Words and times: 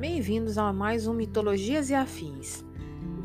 Bem-vindos 0.00 0.56
a 0.56 0.72
mais 0.72 1.06
um 1.06 1.12
Mitologias 1.12 1.90
e 1.90 1.94
Afins, 1.94 2.64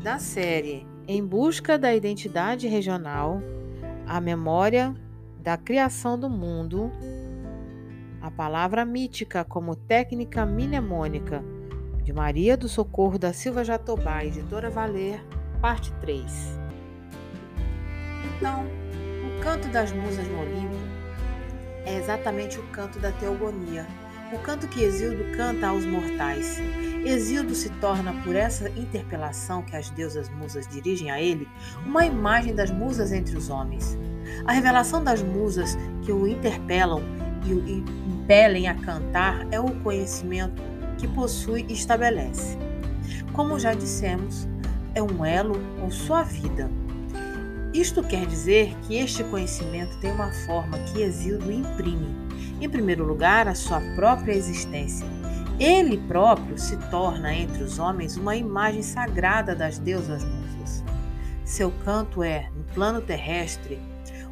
da 0.02 0.18
série 0.18 0.86
Em 1.08 1.24
Busca 1.24 1.78
da 1.78 1.94
Identidade 1.94 2.68
Regional, 2.68 3.40
a 4.06 4.20
Memória 4.20 4.94
da 5.40 5.56
Criação 5.56 6.18
do 6.18 6.28
Mundo, 6.28 6.92
a 8.20 8.30
palavra 8.30 8.84
mítica 8.84 9.42
como 9.42 9.74
técnica 9.74 10.44
mnemônica, 10.44 11.42
de 12.04 12.12
Maria 12.12 12.58
do 12.58 12.68
Socorro 12.68 13.18
da 13.18 13.32
Silva 13.32 13.64
Jatobá, 13.64 14.22
editora 14.22 14.68
Valer, 14.68 15.24
parte 15.62 15.90
3. 16.02 16.30
Então, 18.36 18.66
o 18.66 19.42
canto 19.42 19.66
das 19.68 19.92
musas 19.92 20.28
no 20.28 20.42
Olimpo 20.42 20.76
é 21.86 21.96
exatamente 21.96 22.60
o 22.60 22.62
canto 22.64 22.98
da 22.98 23.12
teogonia 23.12 23.86
o 24.32 24.38
canto 24.38 24.66
que 24.66 24.82
Exildo 24.82 25.24
canta 25.36 25.68
aos 25.68 25.84
mortais. 25.84 26.58
Exildo 27.04 27.54
se 27.54 27.70
torna, 27.80 28.12
por 28.24 28.34
essa 28.34 28.68
interpelação 28.70 29.62
que 29.62 29.76
as 29.76 29.90
deusas 29.90 30.28
musas 30.28 30.66
dirigem 30.66 31.10
a 31.10 31.20
ele, 31.20 31.48
uma 31.84 32.04
imagem 32.04 32.54
das 32.54 32.70
musas 32.70 33.12
entre 33.12 33.36
os 33.36 33.48
homens. 33.48 33.96
A 34.44 34.52
revelação 34.52 35.02
das 35.02 35.22
musas 35.22 35.78
que 36.02 36.10
o 36.10 36.26
interpelam 36.26 37.02
e 37.46 37.52
o 37.52 37.68
impelem 37.68 38.66
a 38.66 38.74
cantar 38.74 39.46
é 39.52 39.60
o 39.60 39.70
conhecimento 39.82 40.60
que 40.98 41.06
possui 41.06 41.64
e 41.68 41.72
estabelece. 41.72 42.58
Como 43.32 43.58
já 43.58 43.74
dissemos, 43.74 44.48
é 44.94 45.02
um 45.02 45.24
elo 45.24 45.60
com 45.78 45.90
sua 45.90 46.22
vida. 46.22 46.68
Isto 47.76 48.02
quer 48.02 48.26
dizer 48.26 48.74
que 48.86 48.96
este 48.96 49.22
conhecimento 49.24 49.98
tem 49.98 50.10
uma 50.10 50.32
forma 50.46 50.78
que 50.78 51.02
Exildo 51.02 51.52
imprime 51.52 52.26
em 52.58 52.70
primeiro 52.70 53.04
lugar, 53.04 53.46
a 53.46 53.54
sua 53.54 53.82
própria 53.94 54.32
existência. 54.32 55.06
Ele 55.60 55.98
próprio 55.98 56.58
se 56.58 56.76
torna 56.90 57.34
entre 57.34 57.62
os 57.62 57.78
homens 57.78 58.16
uma 58.16 58.34
imagem 58.34 58.82
sagrada 58.82 59.54
das 59.54 59.78
deusas 59.78 60.24
musas. 60.24 60.82
Seu 61.44 61.70
canto 61.84 62.22
é, 62.22 62.50
no 62.56 62.64
plano 62.64 63.02
terrestre, 63.02 63.78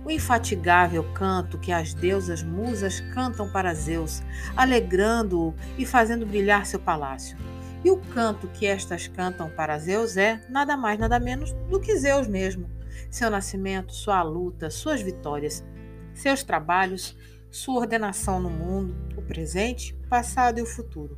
o 0.07 0.11
infatigável 0.11 1.05
canto 1.13 1.59
que 1.59 1.71
as 1.71 1.93
deusas 1.93 2.43
musas 2.43 3.01
cantam 3.13 3.51
para 3.51 3.75
Zeus, 3.75 4.23
alegrando-o 4.57 5.55
e 5.77 5.85
fazendo 5.85 6.27
brilhar 6.27 6.65
seu 6.65 6.81
palácio. 6.81 7.37
E 7.85 7.91
o 7.91 7.99
canto 7.99 8.49
que 8.49 8.67
estas 8.67 9.07
cantam 9.07 9.51
para 9.51 9.79
Zeus 9.79 10.17
é 10.17 10.41
nada 10.49 10.79
mais, 10.79 10.99
nada 10.99 11.21
menos 11.21 11.53
do 11.69 11.79
que 11.79 11.95
Zeus 11.97 12.27
mesmo. 12.27 12.74
Seu 13.15 13.31
nascimento, 13.31 13.95
sua 13.95 14.25
luta, 14.25 14.69
suas 14.71 15.01
vitórias, 15.01 15.65
seus 16.13 16.43
trabalhos, 16.43 17.17
sua 17.49 17.83
ordenação 17.83 18.41
no 18.41 18.51
mundo, 18.51 18.93
o 19.17 19.23
presente, 19.23 19.95
o 20.05 20.09
passado 20.09 20.59
e 20.59 20.63
o 20.63 20.67
futuro. 20.67 21.17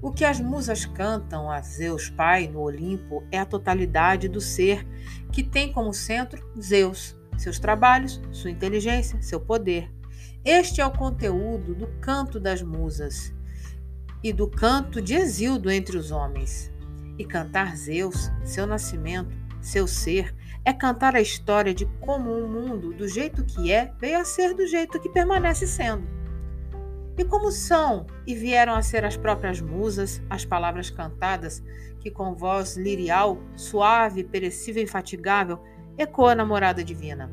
O 0.00 0.12
que 0.12 0.24
as 0.24 0.38
musas 0.38 0.86
cantam 0.86 1.50
a 1.50 1.60
Zeus 1.60 2.08
Pai 2.08 2.46
no 2.46 2.60
Olimpo 2.60 3.24
é 3.32 3.40
a 3.40 3.44
totalidade 3.44 4.28
do 4.28 4.40
ser 4.40 4.86
que 5.32 5.42
tem 5.42 5.72
como 5.72 5.92
centro 5.92 6.48
Zeus, 6.60 7.16
seus 7.36 7.58
trabalhos, 7.58 8.22
sua 8.30 8.52
inteligência, 8.52 9.20
seu 9.20 9.40
poder. 9.40 9.90
Este 10.44 10.80
é 10.80 10.86
o 10.86 10.96
conteúdo 10.96 11.74
do 11.74 11.88
canto 12.00 12.38
das 12.38 12.62
musas 12.62 13.34
e 14.22 14.32
do 14.32 14.46
canto 14.46 15.02
de 15.02 15.14
Exildo 15.14 15.72
entre 15.72 15.96
os 15.96 16.12
homens. 16.12 16.70
E 17.18 17.24
cantar 17.24 17.76
Zeus, 17.76 18.30
seu 18.44 18.64
nascimento, 18.64 19.36
seu 19.60 19.88
ser, 19.88 20.32
é 20.64 20.72
cantar 20.72 21.16
a 21.16 21.20
história 21.20 21.74
de 21.74 21.86
como 22.00 22.30
o 22.30 22.48
mundo, 22.48 22.92
do 22.92 23.08
jeito 23.08 23.44
que 23.44 23.72
é, 23.72 23.92
veio 23.98 24.18
a 24.18 24.24
ser 24.24 24.54
do 24.54 24.66
jeito 24.66 25.00
que 25.00 25.08
permanece 25.08 25.66
sendo. 25.66 26.06
E 27.18 27.24
como 27.24 27.50
são 27.50 28.06
e 28.26 28.34
vieram 28.34 28.74
a 28.74 28.82
ser 28.82 29.04
as 29.04 29.16
próprias 29.16 29.60
musas, 29.60 30.22
as 30.30 30.44
palavras 30.44 30.88
cantadas, 30.88 31.62
que 32.00 32.10
com 32.10 32.34
voz 32.34 32.76
lirial, 32.76 33.38
suave, 33.54 34.24
perecível 34.24 34.80
e 34.80 34.84
infatigável, 34.84 35.60
ecoa 35.98 36.34
na 36.34 36.44
morada 36.44 36.82
divina. 36.82 37.30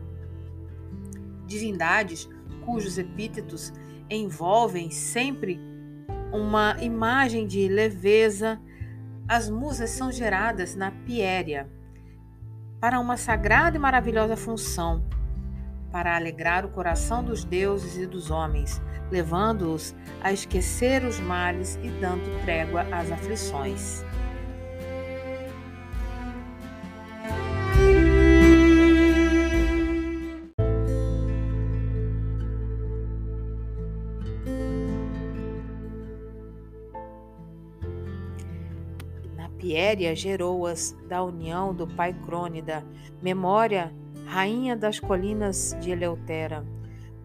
Divindades 1.46 2.28
cujos 2.66 2.97
epítetos 2.97 3.72
envolvem 4.09 4.91
sempre 4.91 5.59
uma 6.31 6.75
imagem 6.81 7.47
de 7.47 7.67
leveza, 7.67 8.59
as 9.28 9.50
musas 9.50 9.91
são 9.91 10.11
geradas 10.11 10.75
na 10.75 10.91
piéria, 10.91 11.69
para 12.79 13.00
uma 13.00 13.17
sagrada 13.17 13.75
e 13.75 13.79
maravilhosa 13.79 14.38
função, 14.38 15.03
para 15.91 16.16
alegrar 16.16 16.66
o 16.66 16.69
coração 16.69 17.23
dos 17.23 17.44
deuses 17.44 17.97
e 17.97 18.06
dos 18.06 18.31
homens, 18.31 18.81
levando-os 19.12 19.94
a 20.22 20.31
esquecer 20.31 21.03
os 21.03 21.19
males 21.19 21.78
e 21.84 21.90
dando 21.90 22.41
trégua 22.44 22.84
às 22.91 23.12
aflições. 23.12 24.06
Piéria 39.99 40.15
gerou-as 40.15 40.95
da 41.09 41.21
união 41.21 41.73
do 41.73 41.85
pai 41.85 42.13
Crônida, 42.25 42.85
memória, 43.21 43.93
rainha 44.25 44.73
das 44.73 44.97
colinas 44.97 45.75
de 45.81 45.91
Eleutera, 45.91 46.65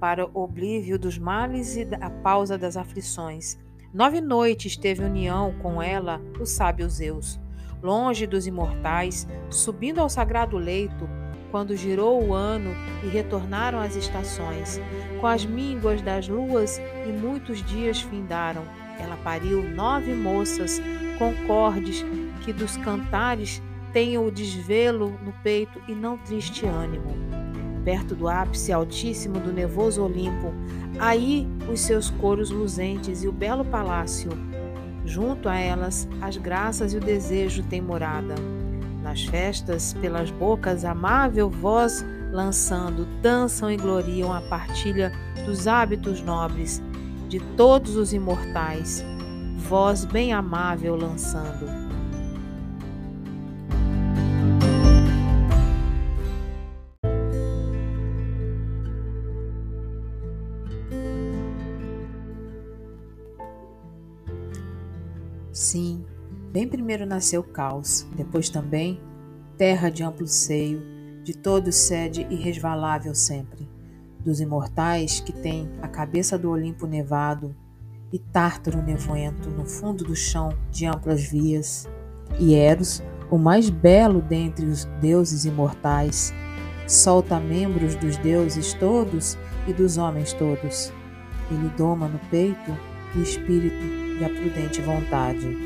para 0.01 0.27
o 0.27 0.43
oblívio 0.43 0.99
dos 0.99 1.17
males 1.17 1.77
e 1.77 1.87
a 2.01 2.11
pausa 2.11 2.59
das 2.59 2.77
aflições. 2.77 3.57
Nove 3.93 4.21
noites 4.21 4.77
teve 4.77 5.05
união 5.05 5.55
com 5.63 5.81
ela 5.81 6.21
o 6.41 6.45
sábio 6.45 6.91
Zeus, 6.91 7.39
longe 7.81 8.27
dos 8.27 8.45
imortais, 8.45 9.25
subindo 9.49 10.01
ao 10.01 10.09
sagrado 10.09 10.59
leito, 10.59 11.09
quando 11.53 11.77
girou 11.77 12.27
o 12.27 12.35
ano 12.35 12.73
e 13.05 13.07
retornaram 13.07 13.79
as 13.79 13.95
estações. 13.95 14.81
Com 15.21 15.29
as 15.29 15.47
mínguas 15.47 16.03
das 16.03 16.27
luas 16.27 16.81
e 17.07 17.13
muitos 17.13 17.65
dias 17.65 18.01
findaram. 18.01 18.65
Ela 18.99 19.17
pariu 19.19 19.63
nove 19.63 20.13
moças 20.13 20.81
concordes 21.19 22.05
que 22.45 22.53
dos 22.53 22.77
cantares 22.77 23.63
tenham 23.93 24.27
o 24.27 24.31
desvelo 24.31 25.19
no 25.25 25.33
peito 25.43 25.81
e 25.89 25.95
não 25.95 26.19
triste 26.19 26.67
ânimo. 26.67 27.15
Perto 27.85 28.15
do 28.15 28.29
ápice 28.29 28.73
altíssimo 28.73 29.39
do 29.41 29.53
nevoso 29.53 30.03
Olimpo, 30.03 30.53
aí 30.99 31.47
os 31.71 31.81
seus 31.81 32.11
coros 32.11 32.51
luzentes 32.51 33.23
e 33.23 33.29
o 33.29 33.33
belo 33.33 33.65
palácio. 33.65 34.31
Junto 35.05 35.49
a 35.49 35.57
elas, 35.57 36.09
as 36.21 36.37
graças 36.37 36.93
e 36.93 36.97
o 36.97 37.01
desejo 37.01 37.63
têm 37.65 37.81
morada. 37.81 38.35
Nas 39.03 39.23
festas, 39.25 39.93
pelas 39.95 40.31
bocas, 40.31 40.85
amável 40.85 41.51
voz 41.51 42.05
lançando, 42.33 43.07
dançam 43.21 43.71
e 43.71 43.77
gloriam 43.77 44.33
a 44.33 44.41
partilha 44.41 45.13
dos 45.45 45.69
hábitos 45.69 46.21
nobres 46.21 46.83
de 47.29 47.39
todos 47.57 47.97
os 47.97 48.13
imortais 48.13 49.05
voz 49.57 50.05
bem 50.05 50.33
amável 50.33 50.95
lançando. 50.95 51.84
Sim, 65.75 66.05
bem 66.53 66.69
primeiro 66.69 67.05
nasceu 67.05 67.43
caos, 67.43 68.07
depois 68.15 68.49
também 68.49 69.01
terra 69.59 69.91
de 69.91 70.05
amplo 70.05 70.25
seio, 70.25 70.81
de 71.25 71.37
todos 71.37 71.75
sede 71.75 72.25
irresvalável 72.31 73.13
sempre, 73.13 73.69
dos 74.21 74.39
imortais 74.39 75.19
que 75.19 75.33
têm 75.33 75.69
a 75.83 75.89
cabeça 75.89 76.39
do 76.39 76.49
Olimpo 76.49 76.87
nevado, 76.87 77.57
e 78.13 78.21
Tártaro 78.21 78.81
nevoento 78.81 79.51
no 79.51 79.67
fundo 79.67 80.05
do 80.05 80.15
chão 80.15 80.57
de 80.71 80.87
amplas 80.87 81.25
vias, 81.25 81.89
e 82.39 82.55
Eros, 82.55 83.03
o 83.29 83.37
mais 83.37 83.69
belo 83.69 84.23
dentre 84.23 84.67
os 84.67 84.85
deuses 85.01 85.45
imortais, 85.45 86.33
solta 86.87 87.41
membros 87.41 87.97
dos 87.97 88.17
deuses 88.19 88.75
todos 88.75 89.37
e 89.67 89.73
dos 89.73 89.99
homens 89.99 90.33
todos. 90.35 90.93
Ele 91.51 91.69
doma 91.77 92.07
no 92.07 92.21
peito 92.31 92.71
o 93.17 93.21
espírito 93.21 94.05
e 94.21 94.25
a 94.25 94.29
prudente 94.29 94.81
vontade. 94.81 95.64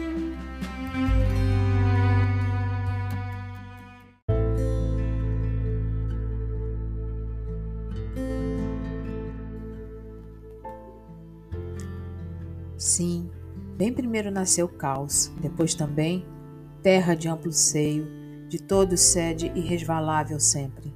Primeiro 14.09 14.31
nasceu 14.31 14.67
caos, 14.67 15.31
depois 15.39 15.75
também 15.75 16.25
terra 16.83 17.15
de 17.15 17.29
amplo 17.29 17.53
seio, 17.53 18.09
de 18.49 18.59
todos 18.59 19.01
sede 19.01 19.53
irresvalável 19.55 20.41
sempre, 20.41 20.95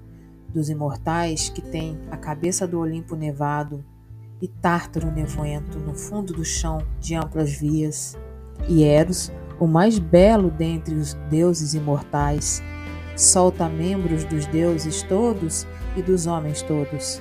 dos 0.49 0.71
imortais 0.71 1.51
que 1.51 1.61
têm 1.61 2.01
a 2.11 2.17
cabeça 2.17 2.67
do 2.67 2.81
Olimpo 2.81 3.15
nevado 3.15 3.85
e 4.41 4.49
Tártaro 4.49 5.11
nevoento 5.11 5.79
no 5.79 5.95
fundo 5.95 6.33
do 6.33 6.43
chão 6.43 6.79
de 7.01 7.15
amplas 7.15 7.53
vias, 7.53 8.17
e 8.67 8.83
Eros, 8.83 9.31
o 9.61 9.67
mais 9.67 9.99
belo 9.99 10.51
dentre 10.51 10.95
os 10.95 11.13
deuses 11.29 11.75
imortais, 11.75 12.63
solta 13.15 13.69
membros 13.69 14.25
dos 14.25 14.47
deuses 14.47 15.03
todos 15.03 15.67
e 15.99 16.01
dos 16.01 16.27
homens 16.27 16.63
todos. 16.63 17.21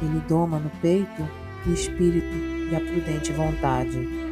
Ele 0.00 0.20
doma 0.28 0.60
no 0.60 0.70
peito 0.80 1.28
o 1.66 1.72
espírito 1.72 2.36
e 2.70 2.76
a 2.76 2.80
prudente 2.80 3.32
vontade. 3.32 4.23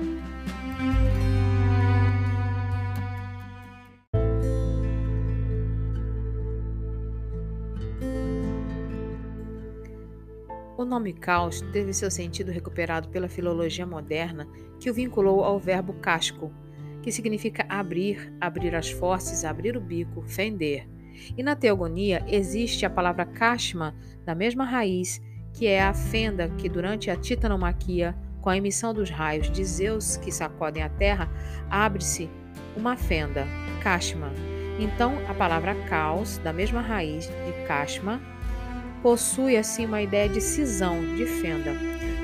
Nome 10.92 11.14
caos 11.14 11.62
teve 11.72 11.94
seu 11.94 12.10
sentido 12.10 12.52
recuperado 12.52 13.08
pela 13.08 13.26
filologia 13.26 13.86
moderna, 13.86 14.46
que 14.78 14.90
o 14.90 14.94
vinculou 14.94 15.42
ao 15.42 15.58
verbo 15.58 15.94
casco, 15.94 16.52
que 17.02 17.10
significa 17.10 17.64
abrir, 17.66 18.30
abrir 18.38 18.74
as 18.74 18.90
forças, 18.90 19.42
abrir 19.42 19.74
o 19.74 19.80
bico, 19.80 20.20
fender. 20.26 20.86
E 21.34 21.42
na 21.42 21.56
teogonia 21.56 22.22
existe 22.28 22.84
a 22.84 22.90
palavra 22.90 23.24
kashma, 23.24 23.96
da 24.22 24.34
mesma 24.34 24.66
raiz, 24.66 25.22
que 25.54 25.66
é 25.66 25.82
a 25.82 25.94
fenda 25.94 26.50
que 26.58 26.68
durante 26.68 27.10
a 27.10 27.16
titanomaquia, 27.16 28.14
com 28.42 28.50
a 28.50 28.56
emissão 28.58 28.92
dos 28.92 29.08
raios 29.08 29.50
de 29.50 29.64
Zeus 29.64 30.18
que 30.18 30.30
sacodem 30.30 30.82
a 30.82 30.90
terra, 30.90 31.32
abre-se 31.70 32.28
uma 32.76 32.98
fenda, 32.98 33.46
kashma. 33.82 34.30
Então, 34.78 35.14
a 35.26 35.32
palavra 35.32 35.74
caos, 35.86 36.36
da 36.38 36.52
mesma 36.52 36.82
raiz 36.82 37.26
de 37.26 37.66
kashma, 37.66 38.20
possui 39.02 39.56
assim 39.56 39.84
uma 39.84 40.00
ideia 40.00 40.28
de 40.28 40.40
cisão, 40.40 41.00
de 41.16 41.26
fenda. 41.26 41.72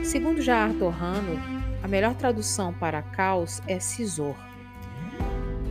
Segundo 0.04 0.40
Jair 0.40 0.72
Torrano, 0.78 1.38
a 1.82 1.88
melhor 1.88 2.14
tradução 2.14 2.72
para 2.72 3.02
caos 3.02 3.60
é 3.66 3.80
cisor. 3.80 4.36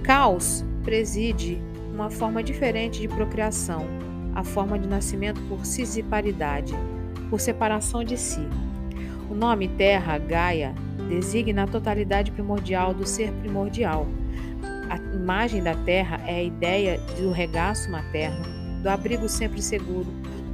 Caos 0.04 0.64
preside 0.84 1.62
uma 1.94 2.10
forma 2.10 2.44
diferente 2.44 3.00
de 3.00 3.08
procriação, 3.08 3.88
a 4.36 4.44
forma 4.44 4.78
de 4.78 4.88
nascimento 4.88 5.42
por 5.50 5.66
cisiparidade, 5.66 6.74
por 7.30 7.40
separação 7.40 8.04
de 8.04 8.18
si. 8.18 8.46
O 9.30 9.34
nome 9.34 9.68
Terra, 9.68 10.18
Gaia, 10.18 10.76
designa 11.10 11.64
a 11.64 11.68
totalidade 11.68 12.32
primordial 12.32 12.94
do 12.94 13.06
ser 13.06 13.32
primordial. 13.42 14.08
A 14.90 14.98
imagem 15.16 15.64
da 15.64 15.74
Terra 15.74 16.22
é 16.26 16.36
a 16.36 16.44
ideia 16.44 17.00
do 17.18 17.32
regaço 17.32 17.90
materno, 17.90 18.46
do 18.82 18.90
abrigo 18.90 19.28
sempre 19.28 19.62
seguro, 19.62 20.08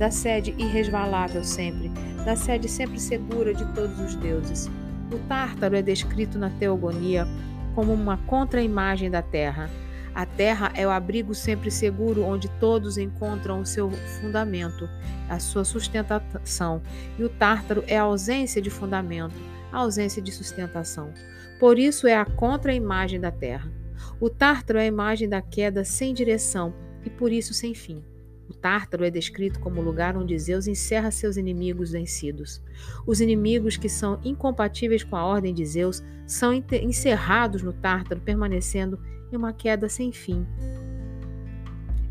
da 0.04 0.12
sede 0.12 0.54
irresvalável 0.58 1.46
sempre, 1.46 1.88
da 2.26 2.36
sede 2.36 2.68
sempre 2.68 3.00
segura 3.00 3.54
de 3.54 3.66
todos 3.74 3.98
os 4.02 4.16
deuses. 4.16 4.70
O 5.10 5.18
Tártaro 5.30 5.78
é 5.78 5.82
descrito 5.82 6.38
na 6.38 6.50
Teogonia 6.50 7.26
como 7.74 7.94
uma 7.94 8.18
contra-imagem 8.18 9.10
da 9.10 9.22
terra. 9.22 9.70
A 10.14 10.26
terra 10.26 10.74
é 10.76 10.86
o 10.86 10.90
abrigo 10.90 11.34
sempre 11.34 11.72
seguro 11.72 12.26
onde 12.26 12.50
todos 12.60 12.98
encontram 12.98 13.62
o 13.62 13.66
seu 13.66 13.90
fundamento, 14.20 14.90
a 15.30 15.40
sua 15.40 15.64
sustentação, 15.64 16.82
e 17.18 17.24
o 17.24 17.30
tártaro 17.30 17.82
é 17.88 17.98
a 17.98 18.04
ausência 18.04 18.62
de 18.62 18.70
fundamento, 18.70 19.36
a 19.72 19.78
ausência 19.78 20.22
de 20.22 20.34
sustentação. 20.34 21.14
Por 21.62 21.80
isso 21.80 22.08
é 22.08 22.14
a 22.18 22.26
contra-imagem 22.26 23.22
da 23.22 23.32
terra. 23.32 23.72
O 24.20 24.30
tártaro 24.30 24.80
é 24.80 24.82
a 24.82 24.86
imagem 24.86 25.30
da 25.30 25.42
queda 25.42 25.86
sem 25.86 26.14
direção 26.14 26.74
e 27.06 27.10
por 27.10 27.32
isso 27.32 27.54
sem 27.54 27.74
fim. 27.74 28.04
O 28.50 28.54
Tártaro 28.54 29.06
é 29.06 29.10
descrito 29.10 29.60
como 29.60 29.80
o 29.80 29.84
lugar 29.84 30.18
onde 30.18 30.38
Zeus 30.38 30.68
encerra 30.68 31.12
seus 31.12 31.38
inimigos 31.38 31.92
vencidos. 31.92 32.62
Os 33.06 33.22
inimigos 33.22 33.78
que 33.78 33.90
são 33.90 34.20
incompatíveis 34.24 35.04
com 35.04 35.16
a 35.16 35.26
ordem 35.26 35.54
de 35.54 35.66
Zeus 35.66 36.04
são 36.28 36.54
encerrados 36.54 37.62
no 37.62 37.74
Tártaro, 37.74 38.22
permanecendo 38.22 39.00
em 39.32 39.36
uma 39.36 39.54
queda 39.54 39.90
sem 39.90 40.12
fim. 40.12 40.46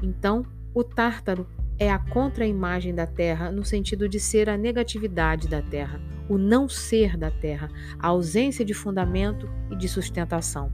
Então, 0.03 0.45
o 0.75 0.83
Tártaro 0.83 1.47
é 1.79 1.91
a 1.91 1.99
contra-imagem 1.99 2.95
da 2.95 3.07
Terra 3.07 3.51
no 3.51 3.65
sentido 3.65 4.09
de 4.09 4.19
ser 4.19 4.49
a 4.49 4.57
negatividade 4.57 5.49
da 5.49 5.61
Terra, 5.61 6.01
o 6.29 6.39
não 6.39 6.69
ser 6.69 7.17
da 7.17 7.31
Terra, 7.31 7.69
a 7.99 8.09
ausência 8.09 8.65
de 8.65 8.75
fundamento 8.75 9.49
e 9.71 9.77
de 9.77 9.89
sustentação. 9.89 10.73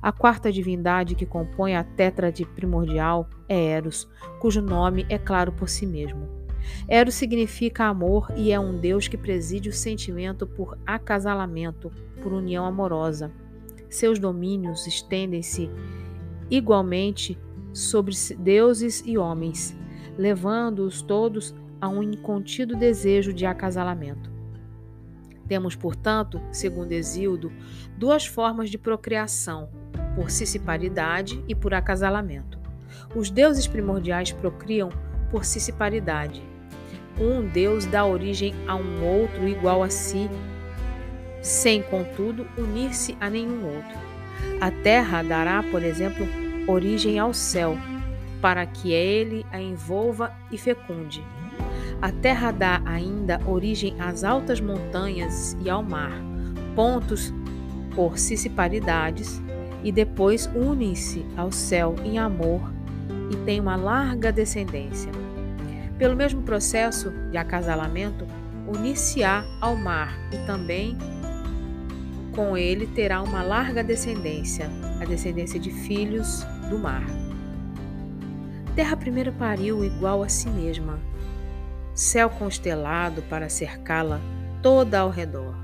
A 0.00 0.12
quarta 0.12 0.52
divindade 0.52 1.14
que 1.14 1.26
compõe 1.26 1.74
a 1.74 1.84
tétrade 1.84 2.44
primordial 2.44 3.28
é 3.48 3.72
Eros, 3.72 4.08
cujo 4.40 4.60
nome 4.60 5.06
é 5.08 5.18
claro 5.18 5.52
por 5.52 5.68
si 5.68 5.86
mesmo. 5.86 6.28
Eros 6.88 7.14
significa 7.14 7.84
amor 7.84 8.32
e 8.36 8.52
é 8.52 8.58
um 8.58 8.78
deus 8.78 9.08
que 9.08 9.16
preside 9.16 9.68
o 9.68 9.72
sentimento 9.72 10.46
por 10.46 10.78
acasalamento, 10.86 11.90
por 12.22 12.32
união 12.32 12.64
amorosa. 12.64 13.30
Seus 13.88 14.18
domínios 14.18 14.86
estendem-se 14.86 15.70
igualmente 16.50 17.38
sobre 17.72 18.14
deuses 18.38 19.02
e 19.04 19.16
homens, 19.18 19.76
levando-os 20.16 21.02
todos 21.02 21.54
a 21.80 21.88
um 21.88 22.02
incontido 22.02 22.74
desejo 22.74 23.32
de 23.32 23.46
acasalamento. 23.46 24.35
Temos, 25.48 25.76
portanto, 25.76 26.40
segundo 26.50 26.92
Exildo, 26.92 27.52
duas 27.96 28.26
formas 28.26 28.70
de 28.70 28.78
procriação, 28.78 29.68
por 30.14 30.30
ciciparidade 30.30 31.42
e 31.46 31.54
por 31.54 31.74
acasalamento. 31.74 32.58
Os 33.14 33.30
deuses 33.30 33.66
primordiais 33.66 34.32
procriam 34.32 34.90
por 35.30 35.44
ciciparidade. 35.44 36.42
Um 37.18 37.46
deus 37.46 37.86
dá 37.86 38.04
origem 38.04 38.54
a 38.66 38.74
um 38.74 39.04
outro 39.04 39.46
igual 39.46 39.82
a 39.82 39.90
si, 39.90 40.28
sem, 41.40 41.82
contudo, 41.82 42.46
unir-se 42.58 43.16
a 43.20 43.30
nenhum 43.30 43.64
outro. 43.64 43.98
A 44.60 44.70
terra 44.70 45.22
dará, 45.22 45.62
por 45.62 45.82
exemplo, 45.82 46.26
origem 46.66 47.18
ao 47.18 47.32
céu, 47.32 47.76
para 48.40 48.66
que 48.66 48.92
ele 48.92 49.46
a 49.52 49.60
envolva 49.60 50.32
e 50.50 50.58
fecunde. 50.58 51.22
A 52.00 52.12
terra 52.12 52.50
dá 52.50 52.82
ainda 52.84 53.40
origem 53.46 53.94
às 53.98 54.22
altas 54.22 54.60
montanhas 54.60 55.56
e 55.64 55.70
ao 55.70 55.82
mar, 55.82 56.12
pontos 56.74 57.32
por 57.94 58.18
ciciparidades, 58.18 59.40
e 59.82 59.90
depois 59.90 60.46
unem-se 60.54 61.24
ao 61.36 61.50
céu 61.50 61.94
em 62.04 62.18
amor 62.18 62.60
e 63.30 63.36
tem 63.44 63.60
uma 63.60 63.76
larga 63.76 64.30
descendência. 64.30 65.10
Pelo 65.98 66.14
mesmo 66.14 66.42
processo 66.42 67.10
de 67.30 67.36
acasalamento, 67.36 68.26
unir-se-á 68.66 69.44
ao 69.60 69.76
mar 69.76 70.18
e 70.32 70.46
também 70.46 70.96
com 72.34 72.54
ele 72.56 72.86
terá 72.88 73.22
uma 73.22 73.42
larga 73.42 73.82
descendência, 73.82 74.70
a 75.00 75.06
descendência 75.06 75.58
de 75.58 75.70
filhos 75.70 76.44
do 76.68 76.78
mar. 76.78 77.06
Terra 78.74 78.94
primeiro 78.94 79.32
pariu 79.32 79.82
igual 79.82 80.22
a 80.22 80.28
si 80.28 80.50
mesma, 80.50 80.98
céu 81.96 82.28
constelado 82.28 83.22
para 83.22 83.48
cercá-la 83.48 84.20
toda 84.62 85.00
ao 85.00 85.08
redor. 85.08 85.56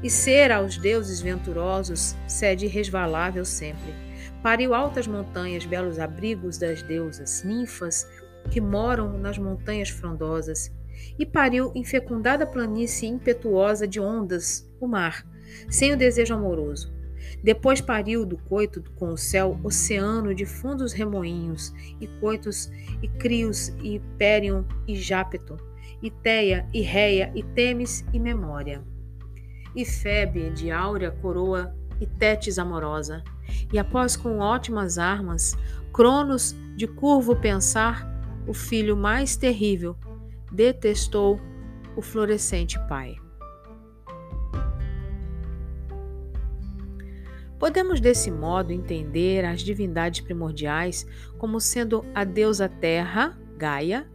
E 0.00 0.08
ser 0.08 0.52
aos 0.52 0.78
deuses 0.78 1.20
venturosos 1.20 2.16
sede 2.26 2.66
irresvalável 2.66 3.44
sempre. 3.44 3.92
Pariu 4.42 4.72
altas 4.72 5.06
montanhas, 5.06 5.66
belos 5.66 5.98
abrigos 5.98 6.56
das 6.56 6.82
deusas, 6.82 7.42
ninfas 7.44 8.08
que 8.50 8.60
moram 8.60 9.18
nas 9.18 9.36
montanhas 9.36 9.90
frondosas. 9.90 10.72
E 11.18 11.26
pariu 11.26 11.72
infecundada 11.74 12.46
planície 12.46 13.08
impetuosa 13.08 13.86
de 13.86 14.00
ondas, 14.00 14.70
o 14.80 14.86
mar, 14.86 15.26
sem 15.68 15.92
o 15.92 15.96
desejo 15.96 16.32
amoroso. 16.32 16.99
Depois 17.42 17.80
pariu 17.80 18.26
do 18.26 18.36
coito 18.36 18.82
com 18.96 19.08
o 19.10 19.16
céu 19.16 19.58
oceano 19.64 20.34
de 20.34 20.44
fundos 20.44 20.92
remoinhos, 20.92 21.72
e 22.00 22.06
coitos, 22.06 22.70
e 23.02 23.08
crios, 23.08 23.68
e 23.80 23.96
hipérion, 23.96 24.64
e 24.86 24.94
jápeto, 24.94 25.56
e 26.02 26.10
teia, 26.10 26.68
e 26.72 26.80
réia, 26.80 27.32
e 27.34 27.42
temes, 27.42 28.04
e 28.12 28.18
memória. 28.18 28.82
E 29.74 29.84
Febe, 29.84 30.50
de 30.50 30.70
áurea 30.70 31.10
coroa, 31.10 31.74
e 32.00 32.06
Tétis 32.06 32.58
amorosa. 32.58 33.22
E 33.72 33.78
após 33.78 34.16
com 34.16 34.38
ótimas 34.38 34.98
armas, 34.98 35.56
Cronos, 35.92 36.54
de 36.76 36.86
curvo 36.86 37.36
pensar, 37.36 38.08
o 38.46 38.54
filho 38.54 38.96
mais 38.96 39.36
terrível, 39.36 39.96
detestou 40.50 41.40
o 41.96 42.02
florescente 42.02 42.78
pai. 42.88 43.16
Podemos 47.60 48.00
desse 48.00 48.30
modo 48.30 48.72
entender 48.72 49.44
as 49.44 49.60
divindades 49.60 50.22
primordiais 50.22 51.06
como 51.36 51.60
sendo 51.60 52.02
a 52.14 52.24
deusa 52.24 52.70
Terra, 52.70 53.38
Gaia, 53.58 54.08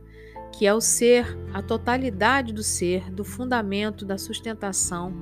que 0.51 0.65
é 0.65 0.73
o 0.73 0.81
ser, 0.81 1.37
a 1.53 1.61
totalidade 1.61 2.51
do 2.51 2.63
ser, 2.63 3.11
do 3.11 3.23
fundamento 3.23 4.03
da 4.03 4.17
sustentação, 4.17 5.13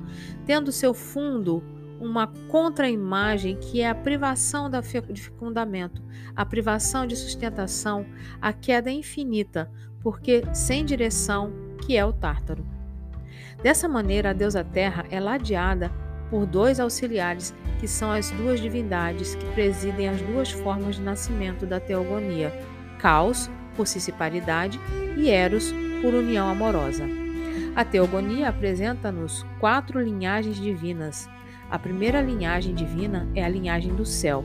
tendo 0.46 0.72
seu 0.72 0.94
fundo 0.94 1.62
uma 2.00 2.28
contra-imagem 2.48 3.58
que 3.58 3.82
é 3.82 3.90
a 3.90 3.96
privação 3.96 4.70
de 4.70 5.22
fecundamento, 5.22 6.02
a 6.34 6.46
privação 6.46 7.06
de 7.06 7.18
sustentação, 7.18 8.06
a 8.42 8.54
queda 8.54 8.90
infinita, 8.90 9.70
porque 10.00 10.44
sem 10.54 10.86
direção, 10.86 11.52
que 11.86 11.98
é 11.98 12.06
o 12.06 12.14
Tártaro. 12.14 12.66
Dessa 13.62 13.90
maneira, 13.90 14.30
a 14.30 14.34
deusa 14.34 14.64
Terra 14.64 15.06
é 15.10 15.20
ladeada 15.20 15.92
por 16.34 16.48
dois 16.48 16.80
auxiliares 16.80 17.54
que 17.80 17.88
são 17.88 18.12
as 18.12 18.32
duas 18.32 18.60
divindades 18.60 19.36
que 19.36 19.46
presidem 19.54 20.10
as 20.10 20.20
duas 20.20 20.50
formas 20.50 20.96
de 20.96 21.02
nascimento 21.04 21.64
da 21.64 21.80
teogonia: 21.80 22.52
Caos, 22.98 23.52
por 23.76 23.86
cissiparidade, 23.86 24.80
e 25.16 25.30
Eros, 25.30 25.72
por 26.02 26.12
união 26.16 26.50
amorosa. 26.50 27.06
A 27.76 27.86
teogonia 27.86 28.50
apresenta-nos 28.50 29.46
quatro 29.60 30.02
linhagens 30.02 30.58
divinas. 30.58 31.30
A 31.70 31.78
primeira 31.78 32.20
linhagem 32.20 32.74
divina 32.74 33.28
é 33.36 33.46
a 33.46 33.50
linhagem 33.50 33.94
do 33.94 34.04
céu. 34.04 34.44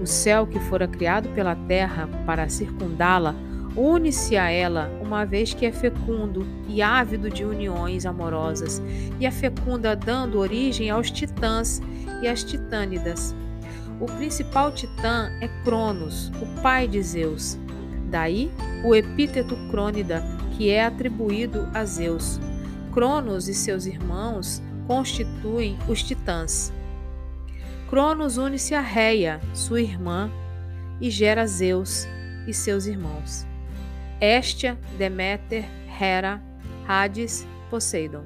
O 0.00 0.06
céu 0.06 0.46
que 0.46 0.60
fora 0.60 0.86
criado 0.86 1.30
pela 1.30 1.56
terra 1.56 2.08
para 2.24 2.48
circundá-la 2.48 3.34
une-se 3.78 4.36
a 4.36 4.50
ela, 4.50 4.90
uma 5.00 5.24
vez 5.24 5.54
que 5.54 5.64
é 5.64 5.70
fecundo 5.70 6.44
e 6.66 6.82
ávido 6.82 7.30
de 7.30 7.44
uniões 7.44 8.04
amorosas, 8.04 8.82
e 9.20 9.26
a 9.26 9.30
fecunda 9.30 9.94
dando 9.94 10.40
origem 10.40 10.90
aos 10.90 11.10
titãs 11.10 11.80
e 12.20 12.26
às 12.26 12.42
titânidas. 12.42 13.34
O 14.00 14.06
principal 14.06 14.72
titã 14.72 15.30
é 15.40 15.48
Cronos, 15.62 16.32
o 16.42 16.60
pai 16.60 16.88
de 16.88 17.00
Zeus. 17.00 17.56
Daí 18.10 18.50
o 18.84 18.94
epíteto 18.94 19.56
Crônida, 19.70 20.24
que 20.56 20.70
é 20.70 20.84
atribuído 20.84 21.68
a 21.72 21.84
Zeus. 21.84 22.40
Cronos 22.92 23.48
e 23.48 23.54
seus 23.54 23.86
irmãos 23.86 24.60
constituem 24.88 25.78
os 25.88 26.02
titãs. 26.02 26.72
Cronos 27.88 28.38
une-se 28.38 28.74
a 28.74 28.80
Reia, 28.80 29.40
sua 29.54 29.80
irmã, 29.80 30.30
e 31.00 31.10
gera 31.10 31.46
Zeus 31.46 32.06
e 32.46 32.52
seus 32.52 32.86
irmãos. 32.86 33.47
Hestia, 34.20 34.78
Deméter, 34.96 35.64
Hera, 36.00 36.42
Hades, 36.86 37.46
Poseidon. 37.70 38.24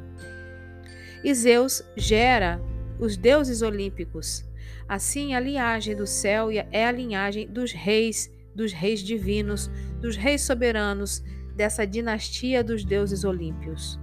E 1.22 1.34
Zeus 1.34 1.82
gera 1.96 2.60
os 2.98 3.16
deuses 3.16 3.62
olímpicos. 3.62 4.44
Assim, 4.88 5.34
a 5.34 5.40
linhagem 5.40 5.94
do 5.94 6.06
céu 6.06 6.48
é 6.50 6.86
a 6.86 6.92
linhagem 6.92 7.48
dos 7.48 7.72
reis, 7.72 8.30
dos 8.54 8.72
reis 8.72 9.00
divinos, 9.00 9.70
dos 10.00 10.16
reis 10.16 10.42
soberanos, 10.42 11.22
dessa 11.54 11.86
dinastia 11.86 12.64
dos 12.64 12.84
deuses 12.84 13.24
olímpios. 13.24 14.00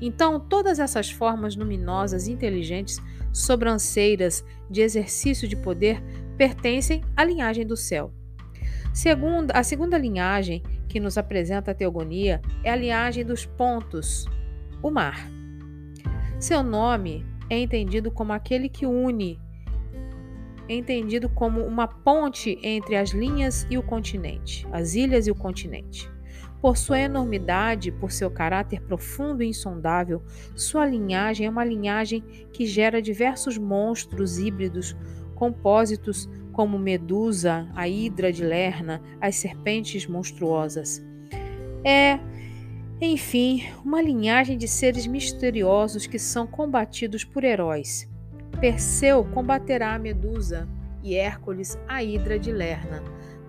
Então, 0.00 0.40
todas 0.40 0.78
essas 0.78 1.10
formas 1.10 1.54
luminosas, 1.54 2.26
inteligentes, 2.26 3.00
sobranceiras 3.32 4.44
de 4.70 4.80
exercício 4.80 5.46
de 5.46 5.56
poder 5.56 6.02
pertencem 6.36 7.02
à 7.16 7.24
linhagem 7.24 7.66
do 7.66 7.76
céu. 7.76 8.12
Segunda, 8.92 9.54
a 9.54 9.62
segunda 9.62 9.96
linhagem 9.96 10.62
que 10.92 11.00
nos 11.00 11.16
apresenta 11.16 11.70
a 11.70 11.74
teogonia 11.74 12.42
é 12.62 12.70
a 12.70 12.76
linhagem 12.76 13.24
dos 13.24 13.46
pontos, 13.46 14.26
o 14.82 14.90
mar. 14.90 15.26
Seu 16.38 16.62
nome 16.62 17.24
é 17.48 17.58
entendido 17.58 18.10
como 18.10 18.34
aquele 18.34 18.68
que 18.68 18.84
une, 18.84 19.40
é 20.68 20.74
entendido 20.74 21.30
como 21.30 21.64
uma 21.64 21.88
ponte 21.88 22.58
entre 22.62 22.94
as 22.94 23.10
linhas 23.10 23.66
e 23.70 23.78
o 23.78 23.82
continente, 23.82 24.66
as 24.70 24.94
ilhas 24.94 25.26
e 25.26 25.30
o 25.30 25.34
continente. 25.34 26.12
Por 26.60 26.76
sua 26.76 27.00
enormidade, 27.00 27.90
por 27.90 28.12
seu 28.12 28.30
caráter 28.30 28.82
profundo 28.82 29.42
e 29.42 29.48
insondável, 29.48 30.22
sua 30.54 30.84
linhagem 30.84 31.46
é 31.46 31.50
uma 31.50 31.64
linhagem 31.64 32.20
que 32.52 32.66
gera 32.66 33.00
diversos 33.00 33.56
monstros 33.56 34.38
híbridos 34.38 34.94
compósitos 35.34 36.28
como 36.52 36.78
Medusa, 36.78 37.68
a 37.74 37.88
Hidra 37.88 38.32
de 38.32 38.44
Lerna, 38.44 39.00
as 39.20 39.36
serpentes 39.36 40.06
monstruosas. 40.06 41.02
É, 41.84 42.18
enfim, 43.00 43.64
uma 43.84 44.00
linhagem 44.00 44.56
de 44.56 44.68
seres 44.68 45.06
misteriosos 45.06 46.06
que 46.06 46.18
são 46.18 46.46
combatidos 46.46 47.24
por 47.24 47.42
heróis. 47.42 48.08
Perseu 48.60 49.24
combaterá 49.24 49.94
a 49.94 49.98
Medusa 49.98 50.68
e 51.02 51.16
Hércules 51.16 51.76
a 51.88 52.02
Hidra 52.02 52.38
de 52.38 52.52
Lerna. 52.52 53.02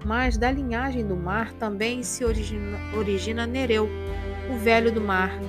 Mas 0.06 0.38
da 0.38 0.52
linhagem 0.52 1.06
do 1.06 1.16
mar 1.16 1.54
também 1.54 2.04
se 2.04 2.26
origina, 2.26 2.78
origina 2.98 3.46
Nereu, 3.46 3.88
o 4.52 4.58
velho 4.58 4.92
do 4.92 5.00
mar, 5.00 5.40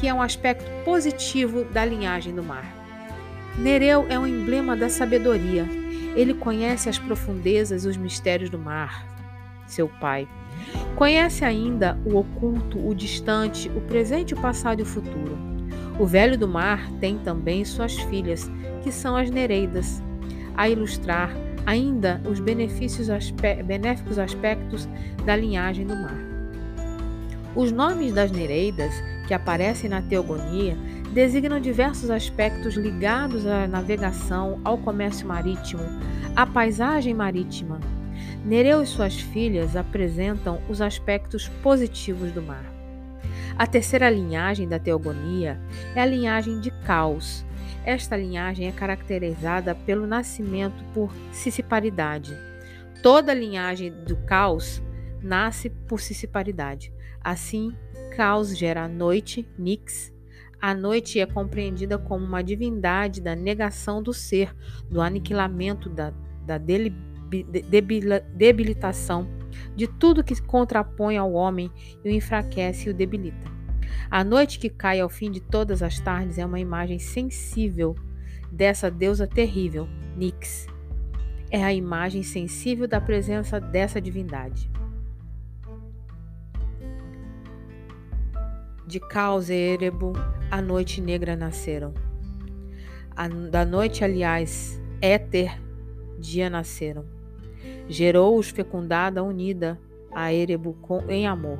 que 0.00 0.06
é 0.06 0.14
um 0.14 0.22
aspecto 0.22 0.70
positivo 0.84 1.64
da 1.64 1.84
linhagem 1.84 2.34
do 2.34 2.42
mar. 2.42 2.64
Nereu 3.58 4.06
é 4.08 4.16
um 4.18 4.26
emblema 4.26 4.76
da 4.76 4.88
sabedoria, 4.88 5.66
ele 6.18 6.34
conhece 6.34 6.88
as 6.88 6.98
profundezas 6.98 7.84
e 7.84 7.88
os 7.88 7.96
mistérios 7.96 8.50
do 8.50 8.58
mar, 8.58 9.06
seu 9.68 9.88
pai. 9.88 10.26
Conhece 10.96 11.44
ainda 11.44 11.96
o 12.04 12.16
oculto, 12.16 12.84
o 12.84 12.92
distante, 12.92 13.68
o 13.68 13.80
presente, 13.82 14.34
o 14.34 14.40
passado 14.40 14.80
e 14.80 14.82
o 14.82 14.86
futuro. 14.86 15.38
O 15.96 16.04
velho 16.04 16.36
do 16.36 16.48
mar 16.48 16.90
tem 16.98 17.18
também 17.18 17.64
suas 17.64 17.96
filhas, 17.96 18.50
que 18.82 18.90
são 18.90 19.16
as 19.16 19.30
Nereidas, 19.30 20.02
a 20.56 20.68
ilustrar 20.68 21.30
ainda 21.64 22.20
os 22.28 22.40
benefícios 22.40 23.08
aspe 23.10 23.62
benéficos 23.62 24.18
aspectos 24.18 24.88
da 25.24 25.36
linhagem 25.36 25.86
do 25.86 25.94
mar. 25.94 26.18
Os 27.54 27.70
nomes 27.70 28.12
das 28.12 28.32
Nereidas, 28.32 28.92
que 29.28 29.34
aparecem 29.34 29.88
na 29.88 30.02
Teogonia, 30.02 30.76
designam 31.18 31.58
diversos 31.58 32.10
aspectos 32.10 32.76
ligados 32.76 33.44
à 33.44 33.66
navegação, 33.66 34.60
ao 34.62 34.78
comércio 34.78 35.26
marítimo, 35.26 35.82
à 36.36 36.46
paisagem 36.46 37.12
marítima. 37.12 37.80
Nereu 38.44 38.84
e 38.84 38.86
suas 38.86 39.18
filhas 39.18 39.74
apresentam 39.74 40.62
os 40.68 40.80
aspectos 40.80 41.48
positivos 41.60 42.30
do 42.30 42.40
mar. 42.40 42.64
A 43.58 43.66
terceira 43.66 44.08
linhagem 44.08 44.68
da 44.68 44.78
teogonia 44.78 45.60
é 45.92 46.00
a 46.00 46.06
linhagem 46.06 46.60
de 46.60 46.70
Caos. 46.86 47.44
Esta 47.84 48.16
linhagem 48.16 48.68
é 48.68 48.70
caracterizada 48.70 49.74
pelo 49.74 50.06
nascimento 50.06 50.84
por 50.94 51.12
cissiparidade. 51.32 52.32
Toda 53.02 53.34
linhagem 53.34 53.90
do 53.90 54.16
Caos 54.18 54.80
nasce 55.20 55.68
por 55.68 56.00
cissiparidade. 56.00 56.92
Assim, 57.20 57.74
Caos 58.16 58.56
gera 58.56 58.86
noite, 58.86 59.48
Nix, 59.58 60.16
a 60.60 60.74
noite 60.74 61.20
é 61.20 61.26
compreendida 61.26 61.98
como 61.98 62.24
uma 62.24 62.42
divindade 62.42 63.20
da 63.20 63.36
negação 63.36 64.02
do 64.02 64.12
ser, 64.12 64.54
do 64.90 65.00
aniquilamento, 65.00 65.88
da, 65.88 66.12
da 66.44 66.58
debilitação, 68.36 69.28
de 69.76 69.86
tudo 69.86 70.24
que 70.24 70.40
contrapõe 70.42 71.16
ao 71.16 71.32
homem 71.32 71.70
e 72.04 72.08
o 72.08 72.12
enfraquece 72.12 72.88
e 72.88 72.90
o 72.90 72.94
debilita. 72.94 73.58
A 74.10 74.24
noite 74.24 74.58
que 74.58 74.68
cai 74.68 75.00
ao 75.00 75.08
fim 75.08 75.30
de 75.30 75.40
todas 75.40 75.82
as 75.82 75.98
tardes 75.98 76.38
é 76.38 76.44
uma 76.44 76.60
imagem 76.60 76.98
sensível 76.98 77.94
dessa 78.50 78.90
deusa 78.90 79.26
terrível, 79.26 79.88
Nix. 80.16 80.66
É 81.50 81.62
a 81.64 81.72
imagem 81.72 82.22
sensível 82.22 82.86
da 82.86 83.00
presença 83.00 83.60
dessa 83.60 84.00
divindade. 84.00 84.70
De 88.88 88.98
Caos 88.98 89.50
e 89.50 89.54
Erebo, 89.54 90.14
a 90.50 90.62
noite 90.62 91.02
negra 91.02 91.36
nasceram. 91.36 91.92
A, 93.14 93.28
da 93.28 93.62
noite, 93.62 94.02
aliás, 94.02 94.80
éter, 95.02 95.60
dia 96.18 96.48
nasceram. 96.48 97.04
Gerou-os 97.86 98.48
fecundada, 98.48 99.22
unida 99.22 99.78
a 100.10 100.32
Erebo 100.32 100.72
com, 100.80 101.02
em 101.06 101.26
amor. 101.26 101.58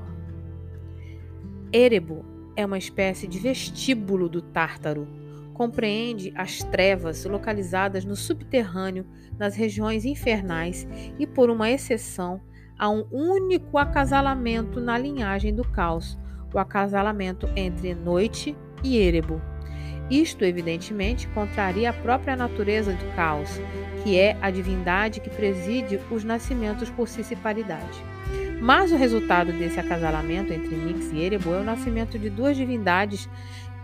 Erebo 1.70 2.24
é 2.56 2.64
uma 2.64 2.78
espécie 2.78 3.28
de 3.28 3.38
vestíbulo 3.38 4.26
do 4.26 4.40
Tártaro. 4.40 5.06
Compreende 5.52 6.32
as 6.34 6.62
trevas 6.62 7.26
localizadas 7.26 8.06
no 8.06 8.16
subterrâneo, 8.16 9.04
nas 9.38 9.54
regiões 9.54 10.06
infernais 10.06 10.88
e, 11.18 11.26
por 11.26 11.50
uma 11.50 11.70
exceção, 11.70 12.40
há 12.78 12.88
um 12.88 13.06
único 13.12 13.76
acasalamento 13.76 14.80
na 14.80 14.96
linhagem 14.96 15.54
do 15.54 15.62
caos, 15.62 16.18
o 16.52 16.58
acasalamento 16.58 17.48
entre 17.56 17.94
noite 17.94 18.56
e 18.82 18.98
Erebo. 18.98 19.40
Isto, 20.10 20.44
evidentemente, 20.44 21.28
contraria 21.28 21.90
a 21.90 21.92
própria 21.92 22.34
natureza 22.34 22.92
do 22.92 23.14
caos, 23.14 23.60
que 24.02 24.18
é 24.18 24.36
a 24.40 24.50
divindade 24.50 25.20
que 25.20 25.28
preside 25.28 26.00
os 26.10 26.24
nascimentos 26.24 26.88
por 26.88 27.08
cissiparidade. 27.08 28.02
Mas 28.60 28.90
o 28.90 28.96
resultado 28.96 29.52
desse 29.52 29.78
acasalamento 29.78 30.52
entre 30.52 30.74
Nix 30.74 31.12
e 31.12 31.20
Erebo 31.20 31.52
é 31.52 31.60
o 31.60 31.64
nascimento 31.64 32.18
de 32.18 32.30
duas 32.30 32.56
divindades 32.56 33.28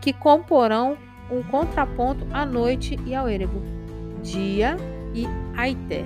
que 0.01 0.13
comporão 0.13 0.97
um 1.31 1.43
contraponto 1.43 2.27
à 2.33 2.45
noite 2.45 2.99
e 3.07 3.15
ao 3.15 3.29
Erebo, 3.29 3.63
Dia 4.23 4.77
e 5.15 5.27
Aiter. 5.57 6.05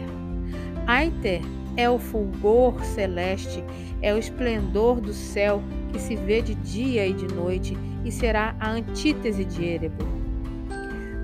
Aiter 0.86 1.42
é 1.78 1.88
o 1.88 1.97
fulgor 1.97 2.85
celeste, 2.85 3.62
é 4.02 4.12
o 4.12 4.18
esplendor 4.18 5.00
do 5.00 5.12
céu 5.12 5.62
que 5.92 6.00
se 6.00 6.16
vê 6.16 6.42
de 6.42 6.56
dia 6.56 7.06
e 7.06 7.12
de 7.12 7.32
noite 7.32 7.78
e 8.04 8.11
será 8.11 8.56
a 8.58 8.73
antítese 8.73 9.44
de 9.44 9.64
Erebo. 9.64 10.04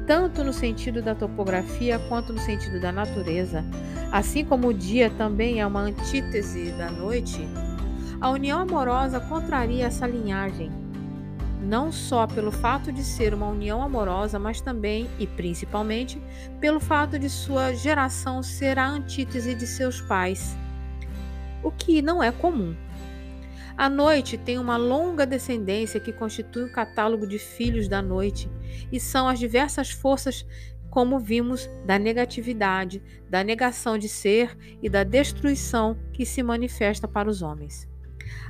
Tanto 0.07 0.45
no 0.45 0.53
sentido 0.53 1.03
da 1.03 1.13
topografia 1.13 1.99
quanto 2.09 2.33
no 2.33 2.39
sentido 2.39 2.81
da 2.81 2.93
natureza, 2.93 3.65
assim 4.13 4.45
como 4.45 4.69
o 4.69 4.75
dia 4.75 5.11
também 5.11 5.61
é 5.61 5.67
uma 5.67 5.81
antítese 5.81 6.71
da 6.79 6.89
noite, 6.89 7.41
a 8.21 8.31
união 8.31 8.61
amorosa 8.61 9.19
contraria 9.19 9.87
essa 9.87 10.07
linhagem. 10.07 10.84
Não 11.65 11.91
só 11.91 12.27
pelo 12.27 12.53
fato 12.53 12.93
de 12.93 13.03
ser 13.03 13.33
uma 13.33 13.49
união 13.49 13.83
amorosa, 13.83 14.39
mas 14.39 14.61
também 14.61 15.09
e 15.19 15.27
principalmente 15.27 16.21
pelo 16.61 16.79
fato 16.79 17.19
de 17.19 17.29
sua 17.29 17.73
geração 17.73 18.43
ser 18.43 18.79
a 18.79 18.87
antítese 18.87 19.55
de 19.55 19.67
seus 19.67 20.01
pais, 20.01 20.57
o 21.63 21.71
que 21.71 22.03
não 22.03 22.23
é 22.23 22.31
comum. 22.31 22.77
A 23.77 23.89
noite 23.89 24.39
tem 24.39 24.59
uma 24.59 24.77
longa 24.77 25.27
descendência 25.27 25.99
que 25.99 26.13
constitui 26.13 26.65
o 26.65 26.73
catálogo 26.73 27.27
de 27.27 27.39
filhos 27.39 27.89
da 27.89 28.01
noite 28.01 28.49
e 28.93 29.01
são 29.01 29.27
as 29.27 29.39
diversas 29.39 29.91
forças 29.91 30.47
como 30.95 31.19
vimos, 31.19 31.69
da 31.85 31.99
negatividade, 31.99 33.03
da 33.29 33.43
negação 33.43 33.99
de 33.99 34.09
ser 34.09 34.57
e 34.81 34.89
da 34.89 35.03
destruição 35.03 35.99
que 36.13 36.25
se 36.25 36.41
manifesta 36.41 37.09
para 37.09 37.29
os 37.29 37.43
homens. 37.43 37.89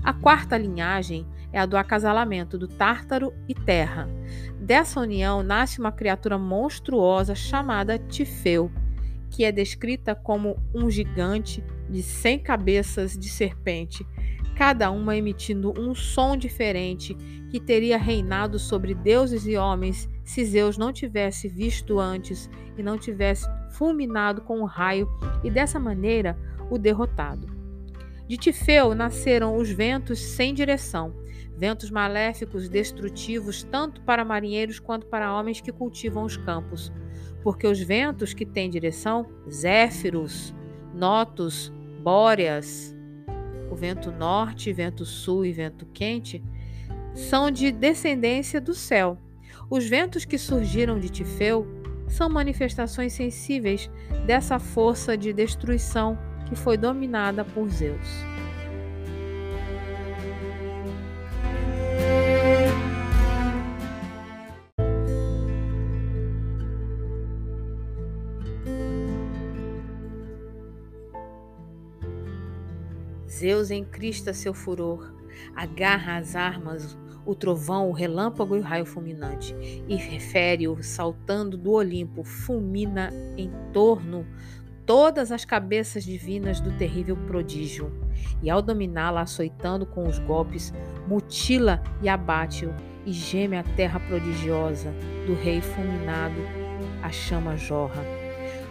A 0.02 0.12
quarta 0.12 0.59
linhagem 0.59 1.26
é 1.54 1.61
a 1.61 1.66
do 1.66 1.76
acasalamento 1.76 2.58
do 2.58 2.66
Tártaro 2.66 3.32
e 3.49 3.54
Terra. 3.54 4.08
Dessa 4.61 4.99
união 4.99 5.40
nasce 5.40 5.78
uma 5.78 5.92
criatura 5.92 6.37
monstruosa 6.37 7.32
chamada 7.32 7.96
Tifeu, 7.96 8.73
que 9.30 9.44
é 9.44 9.52
descrita 9.52 10.16
como 10.16 10.58
um 10.75 10.90
gigante 10.90 11.62
de 11.88 12.02
cem 12.02 12.40
cabeças 12.40 13.16
de 13.16 13.28
serpente, 13.28 14.04
cada 14.56 14.90
uma 14.90 15.16
emitindo 15.16 15.73
um 15.78 15.94
som 15.94 16.37
diferente 16.37 17.14
que 17.50 17.61
teria 17.61 17.99
reinado 17.99 18.58
sobre 18.58 18.92
deuses 18.92 19.46
e 19.46 19.56
homens 19.56 20.11
se 20.25 20.44
Zeus 20.44 20.76
não 20.76 20.92
tivesse 20.92 21.46
visto 21.46 22.00
antes 22.00 22.50
e 22.76 22.82
não 22.82 22.99
tivesse 22.99 23.49
fulminado 23.70 24.40
com 24.40 24.61
o 24.61 24.64
raio 24.64 25.08
e 25.44 25.50
dessa 25.52 25.78
maneira 25.78 26.37
o 26.68 26.78
derrotado. 26.78 27.53
De 28.26 28.38
Tifeu 28.38 28.94
nasceram 28.94 29.56
os 29.56 29.70
ventos 29.70 30.18
sem 30.18 30.54
direção, 30.54 31.14
ventos 31.56 31.90
maléficos, 31.90 32.68
destrutivos 32.68 33.62
tanto 33.62 34.00
para 34.00 34.24
marinheiros 34.24 34.78
quanto 34.78 35.06
para 35.06 35.34
homens 35.34 35.60
que 35.60 35.70
cultivam 35.70 36.24
os 36.24 36.36
campos, 36.36 36.90
porque 37.42 37.66
os 37.66 37.80
ventos 37.80 38.32
que 38.32 38.46
têm 38.46 38.70
direção, 38.70 39.26
Zéfiros, 39.48 40.54
Notos, 40.94 41.72
Bóreas, 42.02 42.94
o 43.70 43.74
vento 43.74 44.10
norte, 44.10 44.72
vento 44.72 45.04
sul 45.04 45.44
e 45.44 45.52
vento 45.52 45.84
quente, 45.86 46.42
são 47.12 47.50
de 47.50 47.70
descendência 47.70 48.60
do 48.60 48.72
céu. 48.72 49.18
Os 49.68 49.86
ventos 49.86 50.24
que 50.24 50.38
surgiram 50.38 50.98
de 50.98 51.08
Tifeu 51.08 51.66
são 52.06 52.28
manifestações 52.28 53.12
sensíveis 53.12 53.90
dessa 54.26 54.58
força 54.58 55.16
de 55.16 55.32
destruição 55.32 56.18
que 56.48 56.56
foi 56.56 56.76
dominada 56.76 57.44
por 57.44 57.68
Zeus. 57.68 58.24
Zeus 73.34 73.70
encrista 73.70 74.32
seu 74.32 74.54
furor, 74.54 75.12
agarra 75.56 76.16
as 76.16 76.36
armas, 76.36 76.96
o 77.26 77.34
trovão, 77.34 77.90
o 77.90 77.92
relâmpago 77.92 78.56
e 78.56 78.60
o 78.60 78.62
raio 78.62 78.86
fulminante, 78.86 79.54
e 79.88 79.96
refere-o 79.96 80.82
saltando 80.82 81.56
do 81.56 81.72
Olimpo, 81.72 82.22
fulmina 82.22 83.10
em 83.36 83.50
torno 83.72 84.26
todas 84.86 85.32
as 85.32 85.44
cabeças 85.44 86.04
divinas 86.04 86.60
do 86.60 86.70
terrível 86.72 87.16
prodígio, 87.16 87.92
e 88.42 88.50
ao 88.50 88.60
dominá-la, 88.60 89.22
açoitando 89.22 89.86
com 89.86 90.06
os 90.06 90.18
golpes, 90.18 90.72
mutila 91.06 91.82
e 92.02 92.08
abate-o, 92.08 92.74
e 93.06 93.12
geme 93.12 93.56
a 93.56 93.62
terra 93.62 94.00
prodigiosa 94.00 94.92
do 95.26 95.34
rei 95.34 95.60
fulminado, 95.60 96.40
a 97.02 97.11
chama 97.11 97.56
jorra. 97.56 98.02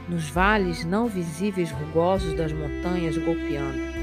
Nos 0.10 0.30
vales 0.30 0.84
não 0.84 1.08
visíveis 1.08 1.72
rugosos 1.72 2.34
das 2.34 2.52
montanhas 2.52 3.18
golpeando 3.18 3.94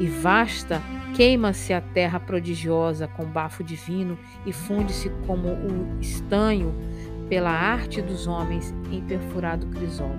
e 0.00 0.06
vasta 0.06 0.82
queima-se 1.14 1.72
a 1.72 1.80
terra 1.80 2.18
prodigiosa 2.18 3.06
com 3.06 3.24
bafo 3.24 3.62
divino 3.62 4.18
e 4.44 4.52
funde-se 4.52 5.10
como 5.26 5.48
o 5.48 6.00
estanho 6.00 6.74
pela 7.28 7.50
arte 7.50 8.02
dos 8.02 8.26
homens 8.26 8.74
em 8.90 9.00
perfurado 9.02 9.66
crisol. 9.68 10.16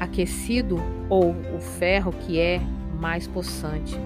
Aquecido 0.00 0.82
ou 1.08 1.30
o 1.54 1.60
ferro 1.60 2.10
que 2.10 2.40
é 2.40 2.60
mais 2.98 3.28
possante 3.28 3.96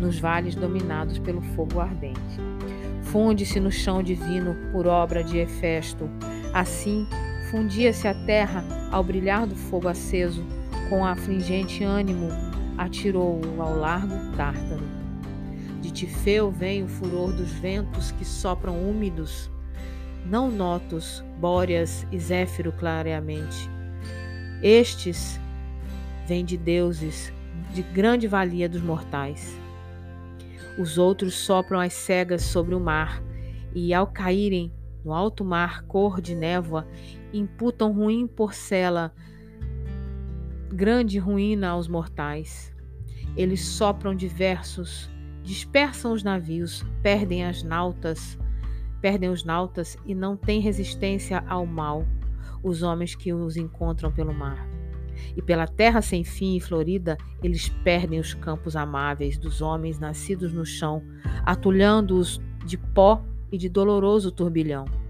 nos 0.00 0.18
vales 0.18 0.54
dominados 0.56 1.18
pelo 1.18 1.40
fogo 1.40 1.78
ardente. 1.78 2.40
Funde-se 3.02 3.60
no 3.60 3.70
chão 3.70 4.02
divino 4.02 4.56
por 4.72 4.86
obra 4.86 5.22
de 5.22 5.38
Hefesto. 5.38 6.08
Assim, 6.52 7.06
fundia-se 7.50 8.08
a 8.08 8.14
terra 8.14 8.64
ao 8.90 9.04
brilhar 9.04 9.46
do 9.46 9.54
fogo 9.54 9.88
aceso 9.88 10.44
com 10.88 11.04
afligente 11.04 11.84
ânimo 11.84 12.28
atirou-o 12.76 13.62
ao 13.62 13.76
largo 13.76 14.14
Tártaro. 14.36 14.82
De 15.80 15.90
Tifeu 15.90 16.50
vem 16.50 16.82
o 16.82 16.88
furor 16.88 17.32
dos 17.32 17.50
ventos 17.50 18.12
que 18.12 18.24
sopram 18.24 18.78
úmidos, 18.78 19.50
não 20.24 20.50
notos, 20.50 21.24
bóreas 21.38 22.06
e 22.12 22.18
zéfiro 22.18 22.72
clareamente. 22.72 23.68
Estes 24.62 25.40
vêm 26.26 26.44
de 26.44 26.56
deuses, 26.56 27.32
de 27.72 27.82
grande 27.82 28.26
valia 28.26 28.68
dos 28.68 28.82
mortais. 28.82 29.56
Os 30.78 30.98
outros 30.98 31.34
sopram 31.34 31.80
as 31.80 31.92
cegas 31.92 32.42
sobre 32.42 32.74
o 32.74 32.80
mar, 32.80 33.22
e 33.74 33.92
ao 33.92 34.06
caírem 34.06 34.72
no 35.04 35.12
alto 35.12 35.44
mar 35.44 35.82
cor 35.82 36.20
de 36.20 36.34
névoa, 36.34 36.86
imputam 37.32 37.92
ruim 37.92 38.26
porcela 38.26 39.12
grande 40.72 41.18
ruína 41.18 41.68
aos 41.68 41.86
mortais. 41.86 42.72
Eles 43.36 43.64
sopram 43.64 44.14
diversos, 44.14 45.10
dispersam 45.42 46.12
os 46.12 46.22
navios, 46.22 46.84
perdem 47.02 47.44
as 47.44 47.62
nautas, 47.62 48.38
perdem 49.00 49.28
os 49.28 49.44
nautas 49.44 49.96
e 50.06 50.14
não 50.14 50.36
têm 50.36 50.60
resistência 50.60 51.44
ao 51.46 51.66
mal, 51.66 52.06
os 52.62 52.82
homens 52.82 53.14
que 53.14 53.32
os 53.32 53.56
encontram 53.56 54.10
pelo 54.12 54.32
mar. 54.32 54.71
E 55.36 55.42
pela 55.42 55.66
terra 55.66 56.02
sem 56.02 56.24
fim 56.24 56.56
e 56.56 56.60
florida, 56.60 57.16
eles 57.42 57.68
perdem 57.68 58.18
os 58.18 58.34
campos 58.34 58.76
amáveis 58.76 59.38
dos 59.38 59.60
homens 59.60 59.98
nascidos 59.98 60.52
no 60.52 60.64
chão, 60.64 61.02
atulhando-os 61.44 62.40
de 62.64 62.76
pó 62.76 63.22
e 63.50 63.58
de 63.58 63.68
doloroso 63.68 64.30
turbilhão. 64.30 65.01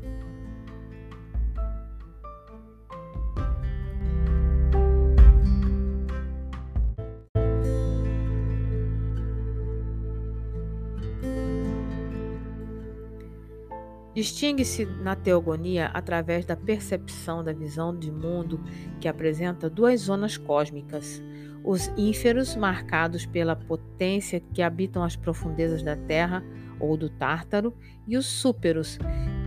Distingue-se 14.22 14.86
na 14.86 15.16
teogonia 15.16 15.86
através 15.86 16.44
da 16.44 16.54
percepção 16.54 17.42
da 17.42 17.52
visão 17.52 17.92
de 17.92 18.08
mundo 18.08 18.60
que 19.00 19.08
apresenta 19.08 19.68
duas 19.68 20.02
zonas 20.02 20.38
cósmicas: 20.38 21.20
os 21.64 21.88
ínferos, 21.96 22.54
marcados 22.54 23.26
pela 23.26 23.56
potência 23.56 24.40
que 24.54 24.62
habitam 24.62 25.02
as 25.02 25.16
profundezas 25.16 25.82
da 25.82 25.96
Terra 25.96 26.40
ou 26.78 26.96
do 26.96 27.10
Tártaro, 27.10 27.74
e 28.06 28.16
os 28.16 28.26
súperos, 28.26 28.96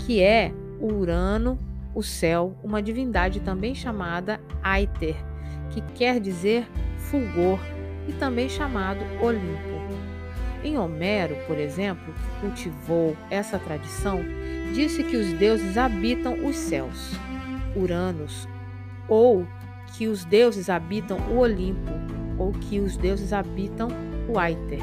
que 0.06 0.22
é 0.22 0.52
o 0.82 0.92
Urano, 0.92 1.58
o 1.96 2.04
céu, 2.04 2.60
uma 2.62 2.84
divindade 2.84 3.40
também 3.40 3.74
chamada 3.74 4.42
Aiter, 4.62 5.16
que 5.70 5.80
quer 5.94 6.20
dizer 6.20 6.68
fulgor, 6.98 7.60
e 8.10 8.12
também 8.12 8.50
chamado 8.50 9.00
Olimpo. 9.22 9.76
Em 10.66 10.78
Homero, 10.80 11.38
por 11.46 11.60
exemplo, 11.60 12.12
cultivou 12.42 13.16
essa 13.30 13.60
tradição 13.60 14.20
disse 14.76 15.04
que 15.04 15.16
os 15.16 15.32
deuses 15.34 15.78
habitam 15.78 16.46
os 16.46 16.56
céus, 16.58 17.14
Uranus, 17.78 18.46
ou 19.08 19.48
que 19.96 20.08
os 20.08 20.26
deuses 20.26 20.70
habitam 20.70 21.18
o 21.32 21.38
Olimpo, 21.38 21.94
ou 22.38 22.52
que 22.52 22.82
os 22.82 22.98
deuses 22.98 23.32
habitam 23.32 23.88
o 24.28 24.38
Aiter. 24.38 24.82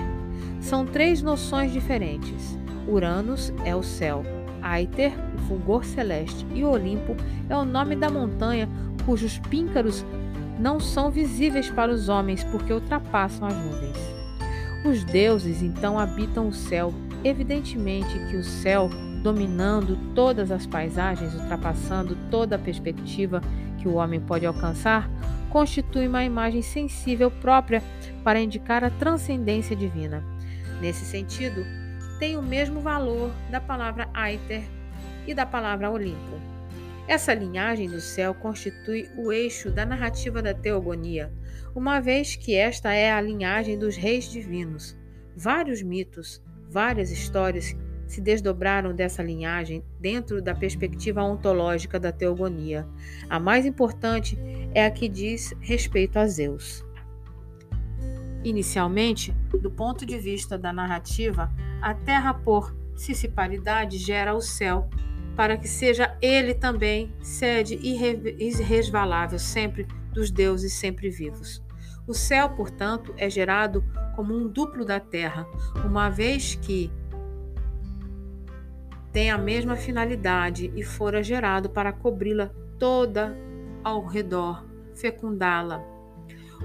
São 0.60 0.86
três 0.86 1.20
noções 1.20 1.72
diferentes. 1.72 2.58
Uranus 2.88 3.52
é 3.66 3.76
o 3.76 3.82
céu, 3.82 4.24
Aiter, 4.62 5.12
o 5.36 5.38
fulgor 5.42 5.84
celeste, 5.84 6.46
e 6.54 6.64
Olimpo 6.64 7.14
é 7.50 7.56
o 7.56 7.64
nome 7.64 7.94
da 7.94 8.08
montanha 8.08 8.68
cujos 9.04 9.38
píncaros 9.50 10.04
não 10.58 10.80
são 10.80 11.10
visíveis 11.10 11.68
para 11.68 11.92
os 11.92 12.08
homens 12.08 12.44
porque 12.44 12.72
ultrapassam 12.72 13.46
as 13.46 13.54
nuvens. 13.54 13.96
Os 14.86 15.04
deuses 15.04 15.62
então 15.62 15.98
habitam 15.98 16.48
o 16.48 16.52
céu. 16.52 16.94
Evidentemente 17.24 18.18
que 18.30 18.36
o 18.36 18.42
céu 18.42 18.90
dominando 19.22 19.96
todas 20.14 20.50
as 20.50 20.66
paisagens, 20.66 21.34
ultrapassando 21.34 22.16
toda 22.30 22.56
a 22.56 22.58
perspectiva 22.58 23.40
que 23.78 23.88
o 23.88 23.94
homem 23.94 24.20
pode 24.20 24.44
alcançar, 24.44 25.08
constitui 25.48 26.08
uma 26.08 26.24
imagem 26.24 26.62
sensível 26.62 27.30
própria 27.30 27.82
para 28.24 28.40
indicar 28.40 28.82
a 28.82 28.90
transcendência 28.90 29.76
divina. 29.76 30.24
Nesse 30.80 31.04
sentido, 31.04 31.64
tem 32.18 32.36
o 32.36 32.42
mesmo 32.42 32.80
valor 32.80 33.30
da 33.50 33.60
palavra 33.60 34.08
Aether 34.14 34.62
e 35.26 35.34
da 35.34 35.46
palavra 35.46 35.90
Olimpo. 35.90 36.40
Essa 37.06 37.34
linhagem 37.34 37.88
do 37.88 38.00
céu 38.00 38.32
constitui 38.32 39.08
o 39.16 39.32
eixo 39.32 39.70
da 39.70 39.84
narrativa 39.84 40.40
da 40.40 40.54
teogonia, 40.54 41.32
uma 41.74 42.00
vez 42.00 42.36
que 42.36 42.54
esta 42.54 42.92
é 42.92 43.12
a 43.12 43.20
linhagem 43.20 43.78
dos 43.78 43.96
reis 43.96 44.30
divinos. 44.30 44.96
Vários 45.36 45.82
mitos, 45.82 46.42
várias 46.70 47.10
histórias 47.10 47.76
se 48.12 48.20
desdobraram 48.20 48.94
dessa 48.94 49.22
linhagem 49.22 49.82
dentro 49.98 50.42
da 50.42 50.54
perspectiva 50.54 51.22
ontológica 51.22 51.98
da 51.98 52.12
teogonia. 52.12 52.86
A 53.26 53.40
mais 53.40 53.64
importante 53.64 54.38
é 54.74 54.84
a 54.84 54.90
que 54.90 55.08
diz 55.08 55.54
respeito 55.60 56.18
a 56.18 56.26
Zeus. 56.26 56.84
Inicialmente, 58.44 59.32
do 59.50 59.70
ponto 59.70 60.04
de 60.04 60.18
vista 60.18 60.58
da 60.58 60.74
narrativa, 60.74 61.50
a 61.80 61.94
Terra 61.94 62.34
por 62.34 62.76
ciciparidade 62.94 63.96
gera 63.96 64.34
o 64.34 64.42
céu, 64.42 64.90
para 65.34 65.56
que 65.56 65.66
seja 65.66 66.14
ele 66.20 66.52
também 66.52 67.14
sede 67.18 67.80
irresvalável 67.82 69.38
sempre 69.38 69.86
dos 70.12 70.30
deuses 70.30 70.74
sempre 70.74 71.08
vivos. 71.08 71.62
O 72.06 72.12
céu, 72.12 72.50
portanto, 72.50 73.14
é 73.16 73.30
gerado 73.30 73.82
como 74.14 74.34
um 74.34 74.48
duplo 74.48 74.84
da 74.84 75.00
terra, 75.00 75.46
uma 75.86 76.10
vez 76.10 76.56
que 76.56 76.90
tem 79.12 79.30
a 79.30 79.36
mesma 79.36 79.76
finalidade 79.76 80.72
e 80.74 80.82
fora 80.82 81.22
gerado 81.22 81.68
para 81.68 81.92
cobri-la 81.92 82.50
toda 82.78 83.36
ao 83.84 84.06
redor, 84.06 84.66
fecundá-la. 84.94 85.84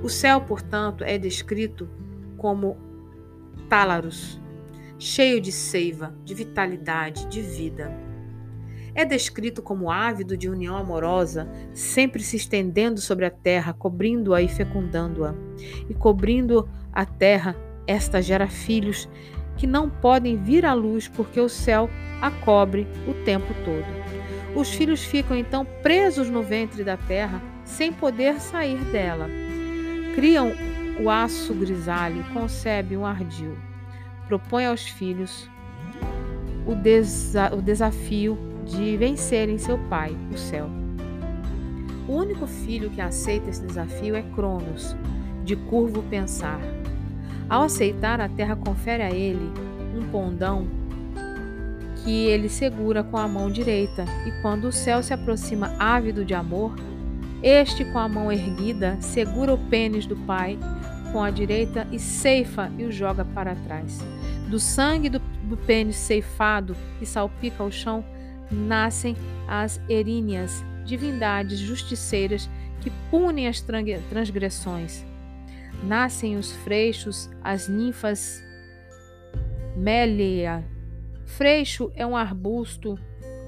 O 0.01 0.09
céu, 0.09 0.41
portanto, 0.41 1.03
é 1.03 1.17
descrito 1.17 1.89
como 2.37 2.77
Tálaros, 3.67 4.39
cheio 4.97 5.41
de 5.41 5.51
seiva, 5.51 6.15
de 6.23 6.33
vitalidade, 6.33 7.27
de 7.27 7.41
vida. 7.41 7.91
É 8.95 9.03
descrito 9.03 9.61
como 9.61 9.91
ávido 9.91 10.37
de 10.37 10.49
união 10.49 10.75
amorosa, 10.75 11.47
sempre 11.73 12.23
se 12.23 12.35
estendendo 12.37 12.99
sobre 12.99 13.25
a 13.25 13.29
terra, 13.29 13.73
cobrindo-a 13.73 14.41
e 14.41 14.47
fecundando-a. 14.47 15.35
E 15.89 15.93
cobrindo 15.93 16.67
a 16.91 17.05
terra, 17.05 17.55
esta 17.85 18.21
gera 18.21 18.47
filhos 18.47 19.07
que 19.57 19.67
não 19.67 19.89
podem 19.89 20.37
vir 20.37 20.65
à 20.65 20.73
luz 20.73 21.07
porque 21.07 21.39
o 21.39 21.49
céu 21.49 21.89
a 22.21 22.31
cobre 22.31 22.87
o 23.07 23.13
tempo 23.25 23.53
todo. 23.65 23.85
Os 24.55 24.71
filhos 24.71 25.03
ficam 25.03 25.35
então 25.35 25.65
presos 25.83 26.29
no 26.29 26.41
ventre 26.41 26.83
da 26.83 26.97
terra, 26.97 27.41
sem 27.65 27.91
poder 27.91 28.39
sair 28.39 28.77
dela. 28.85 29.27
Criam 30.15 30.51
o 30.99 31.09
aço 31.09 31.53
grisalho, 31.53 32.23
concebe 32.33 32.97
um 32.97 33.05
ardil. 33.05 33.57
Propõe 34.27 34.65
aos 34.65 34.87
filhos 34.87 35.49
o, 36.65 36.73
desa 36.73 37.53
o 37.53 37.61
desafio 37.61 38.37
de 38.65 38.97
vencerem 38.97 39.57
seu 39.57 39.77
pai, 39.89 40.15
o 40.33 40.37
céu. 40.37 40.69
O 42.07 42.13
único 42.13 42.47
filho 42.47 42.89
que 42.89 43.01
aceita 43.01 43.49
esse 43.49 43.65
desafio 43.65 44.15
é 44.15 44.21
Cronos, 44.21 44.95
de 45.43 45.55
curvo 45.55 46.01
pensar. 46.03 46.59
Ao 47.49 47.63
aceitar, 47.63 48.19
a 48.19 48.27
terra 48.27 48.55
confere 48.55 49.03
a 49.03 49.09
ele 49.09 49.51
um 49.95 50.09
pondão 50.11 50.67
que 52.03 52.25
ele 52.25 52.47
segura 52.47 53.03
com 53.03 53.17
a 53.17 53.27
mão 53.27 53.51
direita, 53.51 54.05
e 54.25 54.31
quando 54.41 54.65
o 54.65 54.71
céu 54.71 55.01
se 55.01 55.13
aproxima 55.13 55.73
ávido 55.79 56.23
de 56.23 56.33
amor, 56.33 56.75
este, 57.41 57.85
com 57.85 57.99
a 57.99 58.07
mão 58.07 58.31
erguida, 58.31 58.97
segura 59.01 59.53
o 59.53 59.57
pênis 59.57 60.05
do 60.05 60.15
pai 60.15 60.57
com 61.11 61.23
a 61.23 61.29
direita 61.29 61.87
e 61.91 61.99
ceifa 61.99 62.71
e 62.77 62.83
o 62.83 62.91
joga 62.91 63.23
para 63.23 63.55
trás. 63.55 63.99
Do 64.49 64.59
sangue 64.59 65.09
do, 65.09 65.19
do 65.43 65.55
pênis 65.55 65.95
ceifado 65.95 66.75
e 67.01 67.05
salpica 67.05 67.63
o 67.63 67.71
chão, 67.71 68.03
nascem 68.51 69.15
as 69.47 69.79
eríneas, 69.87 70.63
divindades 70.85 71.59
justiceiras 71.59 72.49
que 72.81 72.91
punem 73.09 73.47
as 73.47 73.63
transgressões. 74.09 75.05
Nascem 75.83 76.35
os 76.37 76.51
freixos, 76.51 77.29
as 77.43 77.67
ninfas 77.67 78.43
Mélia, 79.75 80.65
Freixo 81.27 81.91
é 81.93 82.05
um 82.05 82.15
arbusto 82.15 82.97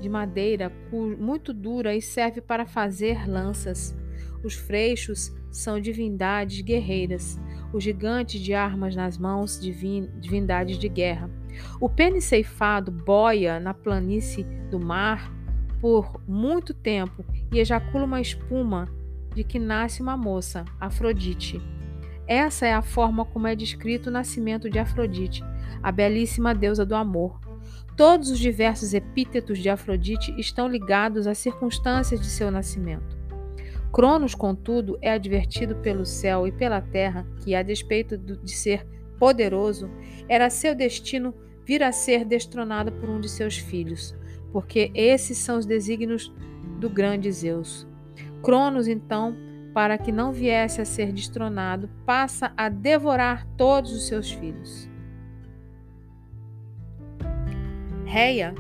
de 0.02 0.10
madeira 0.10 0.72
muito 0.92 1.54
dura 1.54 1.96
e 1.96 2.02
serve 2.02 2.42
para 2.42 2.66
fazer 2.66 3.28
lanças. 3.28 3.98
Os 4.44 4.54
freixos 4.54 5.34
são 5.50 5.80
divindades 5.80 6.62
guerreiras, 6.62 7.40
os 7.74 7.84
gigantes 7.84 8.42
de 8.42 8.54
armas 8.54 8.96
nas 8.96 9.18
mãos, 9.18 9.60
divindades 9.60 10.78
de 10.78 10.90
guerra. 10.90 11.32
O 11.80 11.90
pênis 11.90 12.26
ceifado 12.26 12.92
boia 12.92 13.60
na 13.60 13.74
planície 13.74 14.44
do 14.70 14.80
mar 14.80 15.34
por 15.82 16.22
muito 16.28 16.74
tempo 16.74 17.26
e 17.52 17.60
ejacula 17.60 18.04
uma 18.04 18.22
espuma 18.22 18.90
de 19.34 19.44
que 19.44 19.58
nasce 19.58 20.02
uma 20.02 20.18
moça, 20.18 20.66
Afrodite. 20.80 21.60
Essa 22.30 22.68
é 22.68 22.74
a 22.74 22.84
forma 22.84 23.26
como 23.26 23.48
é 23.48 23.56
descrito 23.56 24.10
o 24.10 24.14
nascimento 24.14 24.70
de 24.70 24.78
Afrodite, 24.78 25.44
a 25.82 25.92
belíssima 25.92 26.54
deusa 26.54 26.86
do 26.86 26.94
amor. 26.94 27.42
Todos 27.98 28.30
os 28.30 28.38
diversos 28.38 28.94
epítetos 28.94 29.58
de 29.58 29.68
Afrodite 29.68 30.32
estão 30.40 30.68
ligados 30.68 31.26
às 31.26 31.40
circunstâncias 31.40 32.22
de 32.22 32.28
seu 32.28 32.52
nascimento. 32.52 33.18
Cronos, 33.92 34.36
contudo, 34.36 34.96
é 35.02 35.12
advertido 35.12 35.78
pelo 35.78 36.06
céu 36.06 36.46
e 36.46 36.52
pela 36.52 36.80
terra 36.80 37.26
que, 37.44 37.56
a 37.56 37.64
despeito 37.64 38.16
de 38.16 38.52
ser 38.52 38.86
poderoso, 39.18 39.90
era 40.28 40.52
seu 40.52 40.76
destino 40.76 41.34
vir 41.66 41.82
a 41.82 41.92
ser 41.92 42.26
destronado 42.26 42.92
por 42.92 43.10
um 43.10 43.20
de 43.20 43.28
seus 43.28 43.58
filhos, 43.58 44.16
porque 44.52 44.92
esses 44.94 45.40
são 45.40 45.58
os 45.58 45.66
desígnios 45.66 46.32
do 46.80 46.92
grande 46.92 47.32
Zeus. 47.32 47.88
Cronos, 48.44 48.88
então, 48.88 49.36
para 49.80 49.98
que 49.98 50.12
não 50.12 50.34
viesse 50.34 50.82
a 50.82 50.86
ser 50.86 51.14
destronado, 51.14 51.90
passa 52.06 52.52
a 52.58 52.68
devorar 52.68 53.48
todos 53.56 53.94
os 53.94 54.10
seus 54.10 54.30
filhos. 54.30 54.90
Reia, 58.04 58.54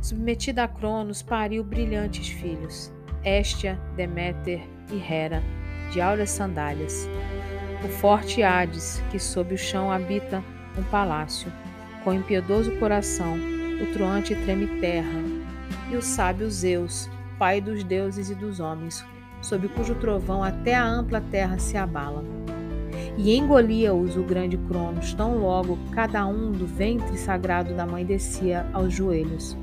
submetida 0.00 0.62
a 0.62 0.68
Cronos, 0.68 1.22
pariu 1.22 1.64
brilhantes 1.64 2.28
filhos, 2.28 2.92
Éstia, 3.24 3.80
Deméter 3.96 4.60
e 4.92 5.12
Hera, 5.12 5.42
de 5.90 6.00
áureas 6.00 6.30
sandálias. 6.30 7.08
O 7.84 7.88
forte 7.88 8.40
Hades, 8.40 9.02
que 9.10 9.18
sob 9.18 9.52
o 9.52 9.58
chão 9.58 9.90
habita 9.90 10.40
um 10.78 10.84
palácio, 10.84 11.52
com 12.04 12.14
impiedoso 12.14 12.78
coração, 12.78 13.36
o 13.82 13.92
truante 13.92 14.36
treme 14.36 14.68
terra, 14.80 15.18
e 15.90 15.96
o 15.96 16.00
sábio 16.00 16.48
Zeus, 16.48 17.10
pai 17.40 17.60
dos 17.60 17.82
deuses 17.82 18.30
e 18.30 18.36
dos 18.36 18.60
homens, 18.60 19.04
sob 19.42 19.68
cujo 19.68 19.94
trovão 19.94 20.42
até 20.42 20.74
a 20.74 20.86
ampla 20.86 21.20
terra 21.20 21.58
se 21.58 21.76
abala 21.76 22.24
e 23.16 23.36
engolia-os 23.36 24.16
o 24.16 24.22
grande 24.22 24.56
Cronos, 24.56 25.12
tão 25.12 25.36
logo 25.38 25.78
cada 25.92 26.26
um 26.26 26.52
do 26.52 26.66
ventre 26.66 27.16
sagrado 27.18 27.74
da 27.74 27.84
mãe 27.84 28.04
descia 28.04 28.66
aos 28.72 28.92
joelhos, 28.92 29.56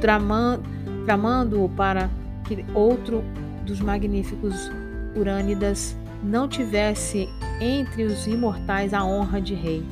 tramando-o 0.00 1.68
para 1.70 2.08
que 2.46 2.64
outro 2.74 3.22
dos 3.66 3.80
magníficos 3.80 4.70
Urânidas 5.14 5.96
não 6.22 6.48
tivesse 6.48 7.28
entre 7.60 8.04
os 8.04 8.26
imortais 8.26 8.94
a 8.94 9.04
honra 9.04 9.40
de 9.40 9.54
rei, 9.54 9.84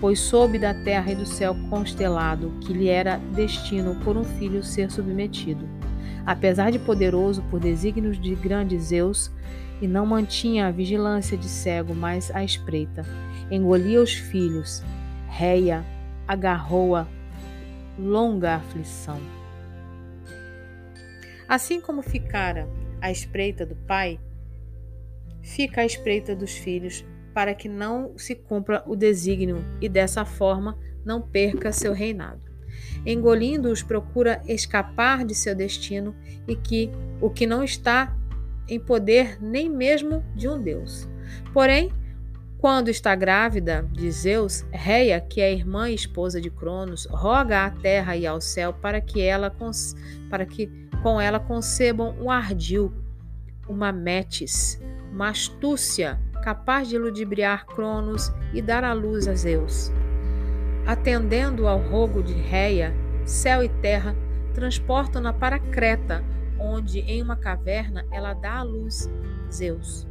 pois 0.00 0.18
soube 0.18 0.58
da 0.58 0.74
terra 0.74 1.12
e 1.12 1.14
do 1.14 1.26
céu 1.26 1.54
constelado 1.70 2.52
que 2.60 2.72
lhe 2.72 2.88
era 2.88 3.20
destino 3.34 3.94
por 3.96 4.16
um 4.16 4.24
filho 4.24 4.62
ser 4.62 4.90
submetido. 4.90 5.77
Apesar 6.26 6.70
de 6.70 6.78
poderoso 6.78 7.42
por 7.50 7.60
desígnios 7.60 8.20
de 8.20 8.34
grande 8.34 8.78
Zeus, 8.78 9.30
e 9.80 9.86
não 9.86 10.04
mantinha 10.04 10.66
a 10.66 10.70
vigilância 10.70 11.36
de 11.36 11.48
cego, 11.48 11.94
mas 11.94 12.30
a 12.34 12.42
espreita. 12.44 13.04
Engolia 13.50 14.02
os 14.02 14.12
filhos, 14.12 14.82
réia, 15.28 15.84
agarrou-a, 16.26 17.06
longa 17.98 18.56
aflição. 18.56 19.18
Assim 21.48 21.80
como 21.80 22.02
ficara 22.02 22.68
à 23.00 23.10
espreita 23.10 23.64
do 23.64 23.74
pai, 23.74 24.20
fica 25.42 25.80
à 25.80 25.86
espreita 25.86 26.34
dos 26.34 26.52
filhos, 26.52 27.04
para 27.32 27.54
que 27.54 27.68
não 27.68 28.18
se 28.18 28.34
cumpra 28.34 28.82
o 28.86 28.96
desígnio 28.96 29.64
e 29.80 29.88
dessa 29.88 30.24
forma 30.24 30.76
não 31.04 31.22
perca 31.22 31.72
seu 31.72 31.92
reinado. 31.92 32.47
Engolindo-os, 33.06 33.82
procura 33.82 34.42
escapar 34.46 35.24
de 35.24 35.34
seu 35.34 35.54
destino 35.54 36.14
e 36.46 36.54
que 36.56 36.90
o 37.20 37.30
que 37.30 37.46
não 37.46 37.62
está 37.62 38.16
em 38.68 38.78
poder 38.78 39.38
nem 39.40 39.68
mesmo 39.68 40.24
de 40.34 40.48
um 40.48 40.60
deus. 40.60 41.08
Porém, 41.52 41.92
quando 42.58 42.88
está 42.88 43.14
grávida 43.14 43.88
de 43.92 44.10
Zeus, 44.10 44.64
Reia, 44.72 45.20
que 45.20 45.40
é 45.40 45.52
irmã 45.52 45.88
e 45.88 45.94
esposa 45.94 46.40
de 46.40 46.50
Cronos, 46.50 47.06
roga 47.10 47.64
à 47.64 47.70
terra 47.70 48.16
e 48.16 48.26
ao 48.26 48.40
céu 48.40 48.72
para 48.72 49.00
que, 49.00 49.20
ela 49.22 49.54
para 50.28 50.44
que 50.44 50.66
com 51.02 51.20
ela 51.20 51.38
concebam 51.38 52.16
um 52.20 52.30
ardil, 52.30 52.92
uma 53.68 53.92
metis, 53.92 54.80
uma 55.12 55.28
astúcia 55.28 56.18
capaz 56.42 56.88
de 56.88 56.98
ludibriar 56.98 57.64
Cronos 57.66 58.32
e 58.52 58.60
dar 58.60 58.82
à 58.82 58.92
luz 58.92 59.28
a 59.28 59.34
Zeus. 59.34 59.92
Atendendo 60.88 61.68
ao 61.68 61.78
rogo 61.78 62.22
de 62.22 62.32
Reia, 62.32 62.94
céu 63.22 63.62
e 63.62 63.68
terra 63.68 64.16
transportam-na 64.54 65.34
para 65.34 65.58
Creta, 65.58 66.24
onde 66.58 67.00
em 67.00 67.22
uma 67.22 67.36
caverna 67.36 68.06
ela 68.10 68.32
dá 68.32 68.60
à 68.60 68.62
luz 68.62 69.06
Zeus. 69.52 70.08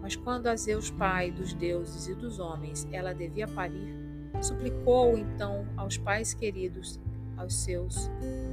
Mas 0.00 0.14
quando 0.14 0.46
a 0.46 0.54
Zeus, 0.54 0.88
pai 0.88 1.32
dos 1.32 1.52
deuses 1.52 2.06
e 2.06 2.14
dos 2.14 2.38
homens, 2.38 2.86
ela 2.92 3.12
devia 3.12 3.48
parir, 3.48 3.92
suplicou 4.40 5.18
então 5.18 5.66
aos 5.76 5.98
pais 5.98 6.32
queridos, 6.32 7.00
aos 7.36 7.54
seus, 7.54 8.08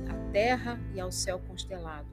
à 0.09 0.31
terra 0.31 0.79
e 0.95 0.99
ao 0.99 1.12
céu 1.12 1.39
constelado, 1.47 2.07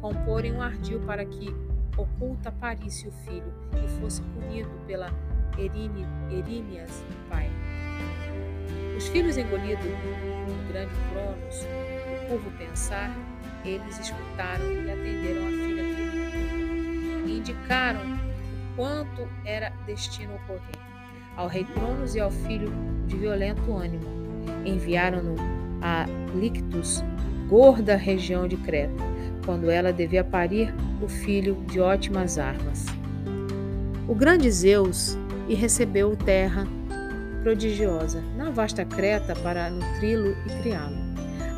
comporem 0.00 0.52
um 0.52 0.62
ardil 0.62 1.00
para 1.00 1.24
que 1.24 1.48
oculta 1.96 2.52
parisse 2.52 3.08
o 3.08 3.12
filho 3.12 3.52
e 3.84 4.00
fosse 4.00 4.22
punido 4.22 4.70
pela 4.86 5.10
Eríneas, 5.56 7.04
pai. 7.28 7.50
Os 8.96 9.08
filhos 9.08 9.36
engolidos 9.36 9.84
no 9.84 10.72
grande 10.72 10.92
Cronos, 11.10 11.66
o 12.24 12.28
povo 12.28 12.50
pensar, 12.58 13.16
eles 13.64 13.98
escutaram 14.00 14.64
e 14.72 14.90
atenderam 14.90 15.46
a 15.46 15.50
filha 15.50 15.82
querida. 15.84 17.26
E 17.26 17.38
indicaram 17.38 18.00
o 18.00 18.76
quanto 18.76 19.28
era 19.44 19.72
destino 19.86 20.34
ocorrer. 20.34 20.60
Ao 21.36 21.46
rei 21.46 21.64
Cronos 21.64 22.14
e 22.14 22.20
ao 22.20 22.30
filho 22.30 22.72
de 23.06 23.16
violento 23.16 23.72
ânimo, 23.72 24.04
enviaram-no 24.64 25.36
a 25.80 26.06
Lictus, 26.34 27.02
gorda 27.48 27.96
região 27.96 28.48
de 28.48 28.56
Creta, 28.56 29.04
quando 29.44 29.70
ela 29.70 29.92
devia 29.92 30.24
parir 30.24 30.74
o 31.00 31.08
filho 31.08 31.54
de 31.66 31.78
ótimas 31.80 32.38
armas. 32.38 32.86
O 34.08 34.14
grande 34.14 34.50
Zeus 34.50 35.16
e 35.48 35.54
recebeu 35.54 36.14
terra 36.16 36.66
prodigiosa 37.42 38.22
na 38.36 38.50
vasta 38.50 38.84
Creta 38.84 39.34
para 39.36 39.70
nutri-lo 39.70 40.36
e 40.46 40.62
criá-lo. 40.62 40.96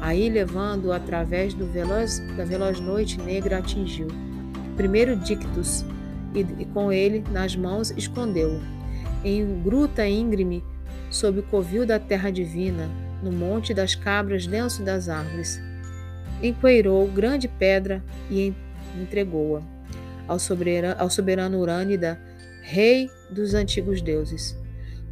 Aí, 0.01 0.31
levando-o 0.31 0.93
através 0.93 1.53
veloz, 1.53 2.21
da 2.37 2.45
veloz 2.45 2.81
noite 2.81 3.21
negra, 3.21 3.59
atingiu. 3.59 4.09
Primeiro 4.77 5.17
Dictus, 5.17 5.85
e, 6.35 6.41
e 6.41 6.65
com 6.67 6.91
ele 6.93 7.23
nas 7.31 7.55
mãos 7.55 7.91
escondeu-o. 7.91 8.61
Em 9.23 9.61
gruta 9.63 10.07
íngreme, 10.07 10.65
sob 11.11 11.41
o 11.41 11.43
covil 11.43 11.85
da 11.85 11.99
terra 11.99 12.31
divina, 12.31 12.89
no 13.23 13.31
monte 13.31 13.75
das 13.75 13.95
cabras 13.95 14.47
denso 14.47 14.83
das 14.83 15.09
árvores, 15.09 15.61
empoeirou 16.43 17.07
grande 17.09 17.47
pedra 17.47 18.03
e 18.31 18.55
entregou-a 18.99 19.61
ao 20.27 21.11
soberano 21.11 21.59
Urânida, 21.59 22.19
rei 22.71 23.11
dos 23.31 23.55
antigos 23.55 24.01
deuses. 24.01 24.57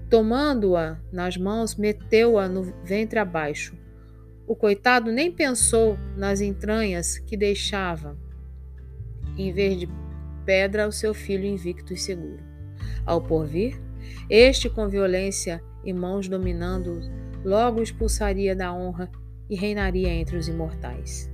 Tomando-a 0.08 0.98
nas 1.12 1.36
mãos, 1.36 1.74
meteu-a 1.76 2.48
no 2.48 2.62
ventre 2.84 3.18
abaixo 3.18 3.76
o 4.48 4.56
coitado 4.56 5.12
nem 5.12 5.30
pensou 5.30 5.98
nas 6.16 6.40
entranhas 6.40 7.18
que 7.18 7.36
deixava, 7.36 8.16
em 9.36 9.52
vez 9.52 9.78
de 9.78 9.86
pedra, 10.46 10.88
o 10.88 10.92
seu 10.92 11.12
filho 11.12 11.44
invicto 11.44 11.92
e 11.92 11.98
seguro. 11.98 12.42
Ao 13.04 13.20
porvir, 13.20 13.78
este, 14.30 14.70
com 14.70 14.88
violência 14.88 15.62
e 15.84 15.92
mãos 15.92 16.28
dominando, 16.28 16.98
logo 17.44 17.82
expulsaria 17.82 18.56
da 18.56 18.72
honra 18.72 19.10
e 19.50 19.54
reinaria 19.54 20.08
entre 20.08 20.38
os 20.38 20.48
imortais. 20.48 21.27